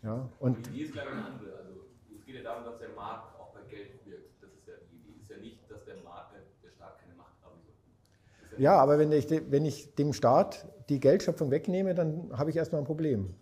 Ja, 0.04 0.30
und 0.40 0.66
die 0.68 0.72
Idee 0.72 0.84
ist 0.84 0.94
gleich 0.94 1.08
eine 1.08 1.26
andere. 1.26 1.54
Also, 1.58 1.82
es 2.18 2.26
geht 2.26 2.36
ja 2.36 2.44
darum, 2.44 2.66
dass 2.66 2.80
der 2.80 2.90
Markt 2.90 3.40
auch 3.40 3.54
bei 3.54 3.62
Geld 3.70 4.06
wirkt. 4.06 4.42
Das 4.42 4.52
ist 4.52 4.68
ja 4.68 4.74
die 4.90 4.96
Idee. 4.98 5.20
ist 5.22 5.30
ja 5.30 5.38
nicht, 5.38 5.70
dass 5.70 5.84
der, 5.86 5.98
Markt, 6.04 6.34
der 6.64 6.72
Staat 6.72 7.00
keine 7.00 7.16
Macht 7.16 7.36
haben 7.44 7.60
soll. 7.62 8.60
Ja, 8.62 8.78
aber 8.78 8.98
wenn 8.98 9.12
ich, 9.12 9.30
wenn 9.30 9.66
ich 9.66 9.94
dem 9.96 10.14
Staat 10.14 10.68
die 10.90 11.00
Geldschöpfung 11.00 11.52
wegnehme, 11.52 11.94
dann 11.94 12.32
habe 12.38 12.50
ich 12.50 12.56
erstmal 12.56 12.82
ein 12.82 12.86
Problem. 12.86 13.34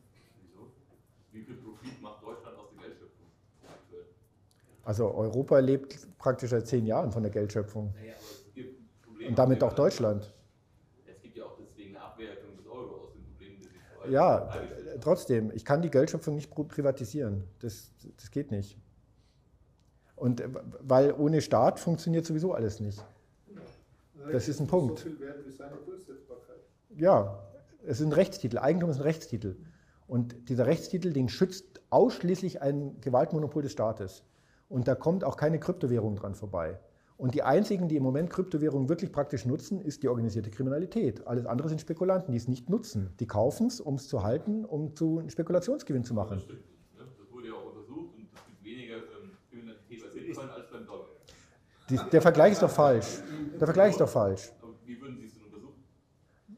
Wieso? 0.41 0.71
Wie 1.31 1.43
viel 1.43 1.55
Profit 1.55 2.01
macht 2.01 2.23
Deutschland 2.23 2.57
aus 2.57 2.69
der 2.73 2.83
Geldschöpfung 2.83 3.27
aktuell? 3.67 4.05
Also 4.85 5.13
Europa 5.13 5.59
lebt 5.59 5.97
praktisch 6.19 6.51
seit 6.51 6.67
zehn 6.67 6.85
Jahren 6.85 7.11
von 7.11 7.23
der 7.23 7.31
Geldschöpfung. 7.31 7.91
Naja, 7.95 8.13
aber 8.13 8.21
es 8.47 8.53
gibt 8.53 9.01
Probleme. 9.01 9.29
Und 9.29 9.37
damit 9.39 9.63
auch 9.63 9.73
Deutschland. 9.73 10.31
Es 11.07 11.21
gibt 11.21 11.35
ja 11.35 11.43
auch 11.43 11.57
deswegen 11.57 11.95
eine 11.95 12.05
Abwertung 12.05 12.55
des 12.55 12.67
Euro 12.67 12.95
aus 13.01 13.13
den 13.13 13.23
Problemen, 13.25 13.57
die 13.61 13.67
sich 13.67 13.81
vor 13.93 14.03
allem 14.03 14.13
Ja, 14.13 14.53
haben. 14.53 14.67
trotzdem, 15.01 15.51
ich 15.55 15.65
kann 15.65 15.81
die 15.81 15.89
Geldschöpfung 15.89 16.35
nicht 16.35 16.53
pri- 16.53 16.67
privatisieren. 16.67 17.43
Das, 17.59 17.91
das 18.17 18.29
geht 18.29 18.51
nicht. 18.51 18.77
Und 20.15 20.39
äh, 20.39 20.49
weil 20.81 21.13
ohne 21.13 21.41
Staat 21.41 21.79
funktioniert 21.79 22.25
sowieso 22.25 22.53
alles 22.53 22.79
nicht. 22.79 23.03
Das 24.31 24.47
ist 24.47 24.59
ein 24.59 24.67
Punkt. 24.67 25.05
Ja, 26.95 27.43
es 27.83 27.99
ist 27.99 28.05
ein 28.07 28.13
Rechtstitel. 28.13 28.59
Eigentum 28.59 28.89
ist 28.91 28.97
ein 28.97 29.01
Rechtstitel. 29.03 29.57
Und 30.07 30.47
dieser 30.49 30.67
Rechtstitel, 30.67 31.11
den 31.11 31.27
schützt 31.29 31.81
ausschließlich 31.89 32.61
ein 32.61 33.01
Gewaltmonopol 33.01 33.63
des 33.63 33.71
Staates. 33.71 34.23
Und 34.67 34.87
da 34.87 34.95
kommt 34.95 35.23
auch 35.23 35.37
keine 35.37 35.59
Kryptowährung 35.59 36.15
dran 36.15 36.35
vorbei. 36.35 36.79
Und 37.17 37.33
die 37.33 37.43
einzigen, 37.43 37.87
die 37.87 37.95
im 37.95 38.03
Moment 38.03 38.29
Kryptowährungen 38.29 38.89
wirklich 38.89 39.11
praktisch 39.11 39.45
nutzen, 39.45 39.79
ist 39.79 40.03
die 40.03 40.09
organisierte 40.09 40.49
Kriminalität. 40.49 41.25
Alles 41.27 41.45
andere 41.45 41.69
sind 41.69 41.79
Spekulanten, 41.79 42.31
die 42.31 42.37
es 42.37 42.49
nicht 42.49 42.69
nutzen. 42.69 43.13
Die 43.19 43.27
kaufen 43.27 43.67
es, 43.67 43.79
um 43.79 43.95
es 43.95 44.09
zu 44.09 44.23
halten, 44.23 44.65
um 44.65 44.95
zu 44.95 45.19
einem 45.19 45.29
Spekulationsgewinn 45.29 46.03
zu 46.03 46.13
machen. 46.13 46.35
Das 46.35 46.43
stimmt 46.43 46.65
nicht. 46.67 46.99
Ne? 46.99 47.05
Das 47.17 47.31
wurde 47.31 47.47
ja 47.47 47.53
auch 47.53 47.67
untersucht 47.67 48.15
und 48.17 48.23
es 48.23 48.45
gibt 48.45 48.63
weniger 48.65 48.95
ähm, 48.95 49.31
Kriminalität 49.49 50.03
bei 50.03 50.19
Bitcoin 50.19 50.49
als 50.49 50.69
beim 50.69 50.85
Dollar. 50.85 51.05
Die, 51.89 51.99
der 52.11 52.21
Vergleich 52.21 52.51
ist 52.53 52.63
doch 52.63 52.69
falsch. 52.69 53.21
Der 53.59 53.67
Vergleich 53.67 53.91
ist 53.91 54.01
doch 54.01 54.09
falsch. 54.09 54.51
Aber 54.61 54.73
wie 54.83 54.99
würden 54.99 55.17
Sie 55.17 55.27
es 55.27 55.35
denn 55.35 55.43
untersuchen? 55.43 55.83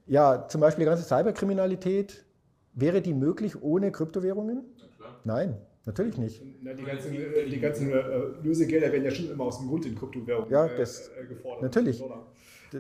Ja, 0.07 0.47
zum 0.47 0.61
Beispiel 0.61 0.85
die 0.85 0.89
ganze 0.89 1.03
Cyberkriminalität, 1.03 2.25
wäre 2.73 3.01
die 3.01 3.13
möglich 3.13 3.61
ohne 3.61 3.91
Kryptowährungen? 3.91 4.65
Na 4.79 4.87
klar. 4.97 5.19
Nein, 5.23 5.57
natürlich 5.87 6.17
nicht. 6.17 6.43
Na, 6.61 6.73
die 6.73 6.83
ganzen, 6.83 7.13
äh, 7.15 7.45
die 7.49 7.59
ganzen 7.59 7.91
äh, 7.91 8.01
Lösegelder 8.43 8.91
werden 8.91 9.03
ja 9.05 9.11
schon 9.11 9.31
immer 9.31 9.45
aus 9.45 9.57
dem 9.59 9.67
Grund 9.67 9.85
in 9.85 9.95
Kryptowährungen 9.95 10.51
Ja, 10.51 10.65
äh, 10.67 10.77
das- 10.77 11.09
äh, 11.19 11.25
gefordert. 11.25 11.63
natürlich. 11.63 12.03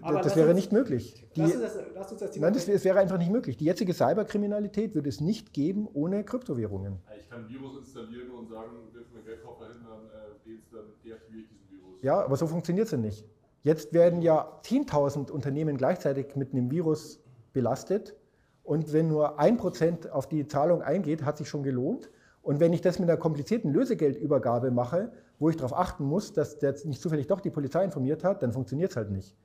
Aber 0.01 0.21
das 0.21 0.35
wäre 0.35 0.47
uns- 0.49 0.55
nicht 0.57 0.71
möglich. 0.73 1.25
Die, 1.35 1.39
Lass 1.39 1.53
uns, 1.55 1.61
das, 1.63 1.77
lass 1.95 2.11
uns 2.11 2.19
das 2.21 2.31
Thema 2.31 2.47
nein, 2.47 2.53
das, 2.53 2.67
es 2.67 2.83
wäre 2.83 2.99
einfach 2.99 3.17
nicht 3.17 3.31
möglich. 3.31 3.55
Die 3.57 3.63
jetzige 3.65 3.93
Cyberkriminalität 3.93 4.93
würde 4.95 5.07
es 5.09 5.21
nicht 5.21 5.53
geben 5.53 5.87
ohne 5.93 6.23
Kryptowährungen. 6.25 6.97
Ich 7.17 7.29
kann 7.29 7.45
ein 7.45 7.49
Virus 7.49 7.77
installieren 7.77 8.29
und 8.31 8.49
sagen, 8.49 8.71
wirf 8.93 9.05
mir 9.15 9.21
Geld 9.21 9.43
drauf 9.43 9.57
verhindern, 9.57 10.01
äh, 10.45 10.49
jetzt 10.51 10.73
dann 10.73 10.81
deaktiviere 11.05 11.43
ich 11.43 11.47
diesen 11.49 11.69
Virus. 11.71 12.03
Ja, 12.03 12.19
aber 12.23 12.35
so 12.35 12.47
funktioniert 12.47 12.85
es 12.87 12.91
ja 12.91 12.97
nicht. 12.97 13.25
Jetzt 13.63 13.93
werden 13.93 14.21
ja 14.21 14.59
10.000 14.63 15.31
Unternehmen 15.31 15.77
gleichzeitig 15.77 16.35
mit 16.35 16.51
einem 16.53 16.69
Virus 16.69 17.21
belastet. 17.53 18.15
Und 18.63 18.91
wenn 18.91 19.07
nur 19.07 19.39
ein 19.39 19.55
Prozent 19.55 20.11
auf 20.11 20.27
die 20.27 20.45
Zahlung 20.47 20.81
eingeht, 20.81 21.23
hat 21.23 21.37
sich 21.37 21.47
schon 21.47 21.63
gelohnt. 21.63 22.09
Und 22.47 22.61
wenn 22.61 22.71
ich 22.71 22.79
das 22.79 22.97
mit 22.97 23.09
einer 23.09 23.19
komplizierten 23.19 23.73
Lösegeldübergabe 23.73 24.71
mache, 24.71 25.11
wo 25.37 25.49
ich 25.49 25.57
darauf 25.57 25.77
achten 25.77 26.05
muss, 26.05 26.31
dass 26.31 26.57
der 26.57 26.75
nicht 26.85 27.01
zufällig 27.01 27.27
doch 27.27 27.41
die 27.41 27.49
Polizei 27.49 27.83
informiert 27.83 28.23
hat, 28.23 28.41
dann 28.41 28.53
funktioniert 28.53 28.91
es 28.91 28.95
halt 28.95 29.11
nicht. 29.11 29.35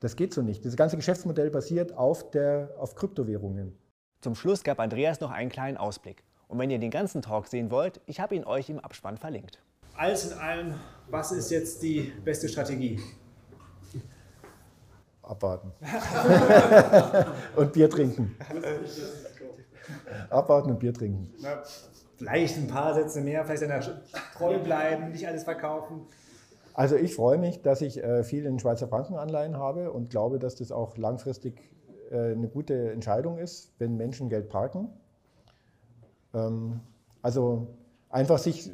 Das 0.00 0.16
geht 0.16 0.34
so 0.34 0.42
nicht. 0.42 0.64
Das 0.64 0.74
ganze 0.74 0.96
Geschäftsmodell 0.96 1.50
basiert 1.50 1.96
auf, 1.96 2.32
der, 2.32 2.74
auf 2.76 2.96
Kryptowährungen. 2.96 3.78
Zum 4.22 4.34
Schluss 4.34 4.64
gab 4.64 4.80
Andreas 4.80 5.20
noch 5.20 5.30
einen 5.30 5.50
kleinen 5.50 5.76
Ausblick. 5.76 6.24
Und 6.48 6.58
wenn 6.58 6.68
ihr 6.68 6.80
den 6.80 6.90
ganzen 6.90 7.22
Talk 7.22 7.46
sehen 7.46 7.70
wollt, 7.70 8.00
ich 8.06 8.18
habe 8.18 8.34
ihn 8.34 8.42
euch 8.42 8.68
im 8.68 8.80
Abspann 8.80 9.18
verlinkt. 9.18 9.62
Alles 9.94 10.32
in 10.32 10.36
allem, 10.36 10.74
was 11.10 11.30
ist 11.30 11.52
jetzt 11.52 11.80
die 11.80 12.12
beste 12.24 12.48
Strategie? 12.48 12.98
Abwarten. 15.22 15.70
und 17.54 17.72
Bier 17.72 17.88
trinken. 17.88 18.34
Abwarten 20.28 20.70
und 20.70 20.80
Bier 20.80 20.92
trinken. 20.92 21.32
Na, 21.40 21.62
vielleicht 22.18 22.58
ein 22.58 22.66
paar 22.66 22.94
Sätze 22.94 23.20
mehr, 23.20 23.44
vielleicht 23.44 23.62
einer 23.62 23.80
treu 24.36 24.58
bleiben, 24.58 25.12
nicht 25.12 25.26
alles 25.26 25.44
verkaufen. 25.44 26.02
Also 26.74 26.96
ich 26.96 27.14
freue 27.14 27.38
mich, 27.38 27.62
dass 27.62 27.80
ich 27.80 28.02
äh, 28.02 28.22
viel 28.22 28.46
in 28.46 28.58
Schweizer 28.58 28.86
Frankenanleihen 28.88 29.56
habe 29.56 29.90
und 29.90 30.10
glaube, 30.10 30.38
dass 30.38 30.56
das 30.56 30.70
auch 30.70 30.96
langfristig 30.96 31.60
äh, 32.10 32.32
eine 32.32 32.48
gute 32.48 32.92
Entscheidung 32.92 33.38
ist, 33.38 33.72
wenn 33.78 33.96
Menschen 33.96 34.28
Geld 34.28 34.48
parken. 34.48 34.88
Ähm, 36.34 36.80
also 37.22 37.68
einfach 38.10 38.38
sich, 38.38 38.70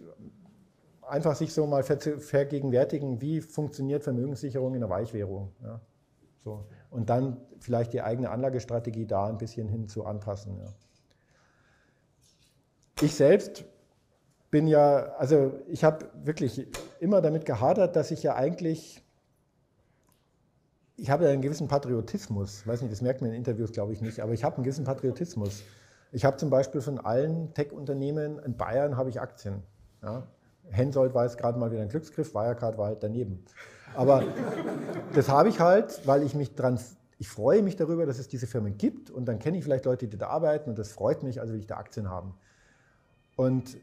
einfach 1.02 1.34
sich 1.34 1.54
so 1.54 1.66
mal 1.66 1.82
ver 1.82 1.98
vergegenwärtigen, 1.98 3.20
wie 3.20 3.40
funktioniert 3.40 4.04
Vermögenssicherung 4.04 4.74
in 4.74 4.80
der 4.80 4.90
Weichwährung. 4.90 5.52
Ja. 5.62 5.80
So. 6.44 6.64
Und 6.90 7.08
dann 7.08 7.38
vielleicht 7.58 7.92
die 7.92 8.02
eigene 8.02 8.30
Anlagestrategie 8.30 9.06
da 9.06 9.26
ein 9.26 9.38
bisschen 9.38 9.68
hin 9.68 9.88
zu 9.88 10.04
anpassen. 10.04 10.58
Ja. 10.58 10.66
Ich 13.00 13.14
selbst 13.14 13.64
bin 14.50 14.66
ja, 14.68 15.14
also 15.18 15.52
ich 15.66 15.82
habe 15.82 16.06
wirklich 16.22 16.66
immer 17.00 17.20
damit 17.20 17.44
gehadert, 17.44 17.96
dass 17.96 18.10
ich 18.12 18.22
ja 18.22 18.36
eigentlich, 18.36 19.02
ich 20.96 21.10
habe 21.10 21.24
ja 21.24 21.30
einen 21.30 21.42
gewissen 21.42 21.66
Patriotismus, 21.66 22.64
weiß 22.66 22.82
nicht, 22.82 22.92
das 22.92 23.02
merkt 23.02 23.20
man 23.20 23.30
in 23.30 23.36
Interviews, 23.36 23.72
glaube 23.72 23.92
ich 23.92 24.00
nicht, 24.00 24.20
aber 24.20 24.32
ich 24.32 24.44
habe 24.44 24.56
einen 24.56 24.64
gewissen 24.64 24.84
Patriotismus. 24.84 25.64
Ich 26.12 26.24
habe 26.24 26.36
zum 26.36 26.50
Beispiel 26.50 26.80
von 26.80 27.00
allen 27.00 27.52
Tech-Unternehmen 27.54 28.38
in 28.38 28.56
Bayern 28.56 28.96
habe 28.96 29.10
ich 29.10 29.20
Aktien. 29.20 29.64
Ja. 30.00 30.22
Hensoldt 30.70 31.14
war 31.14 31.24
jetzt 31.24 31.36
gerade 31.36 31.58
mal 31.58 31.72
wieder 31.72 31.82
ein 31.82 31.88
Glücksgriff, 31.88 32.32
Wirecard 32.32 32.78
war 32.78 32.86
halt 32.86 33.02
daneben. 33.02 33.44
Aber 33.96 34.22
das 35.14 35.28
habe 35.28 35.48
ich 35.48 35.58
halt, 35.58 36.06
weil 36.06 36.22
ich 36.22 36.34
mich 36.34 36.54
dran, 36.54 36.78
ich 37.18 37.28
freue 37.28 37.62
mich 37.62 37.74
darüber, 37.74 38.06
dass 38.06 38.20
es 38.20 38.28
diese 38.28 38.46
Firmen 38.46 38.78
gibt 38.78 39.10
und 39.10 39.24
dann 39.26 39.40
kenne 39.40 39.58
ich 39.58 39.64
vielleicht 39.64 39.84
Leute, 39.84 40.06
die 40.06 40.16
da 40.16 40.28
arbeiten 40.28 40.70
und 40.70 40.78
das 40.78 40.92
freut 40.92 41.24
mich, 41.24 41.40
also 41.40 41.52
will 41.52 41.60
ich 41.60 41.66
da 41.66 41.76
Aktien 41.76 42.08
haben. 42.08 42.34
Und 43.36 43.76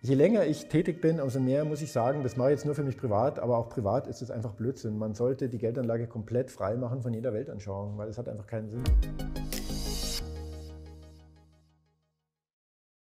je 0.00 0.14
länger 0.14 0.46
ich 0.46 0.66
tätig 0.68 1.00
bin, 1.00 1.20
umso 1.20 1.40
mehr 1.40 1.64
muss 1.64 1.82
ich 1.82 1.92
sagen, 1.92 2.22
das 2.22 2.36
mache 2.36 2.50
ich 2.50 2.56
jetzt 2.56 2.66
nur 2.66 2.74
für 2.74 2.84
mich 2.84 2.96
privat, 2.96 3.38
aber 3.38 3.58
auch 3.58 3.68
privat 3.68 4.06
ist 4.06 4.22
es 4.22 4.30
einfach 4.30 4.52
Blödsinn. 4.52 4.98
Man 4.98 5.14
sollte 5.14 5.48
die 5.48 5.58
Geldanlage 5.58 6.06
komplett 6.06 6.50
frei 6.50 6.76
machen 6.76 7.02
von 7.02 7.12
jeder 7.12 7.32
Weltanschauung, 7.32 7.98
weil 7.98 8.08
es 8.08 8.18
hat 8.18 8.28
einfach 8.28 8.46
keinen 8.46 8.70
Sinn. 8.70 8.82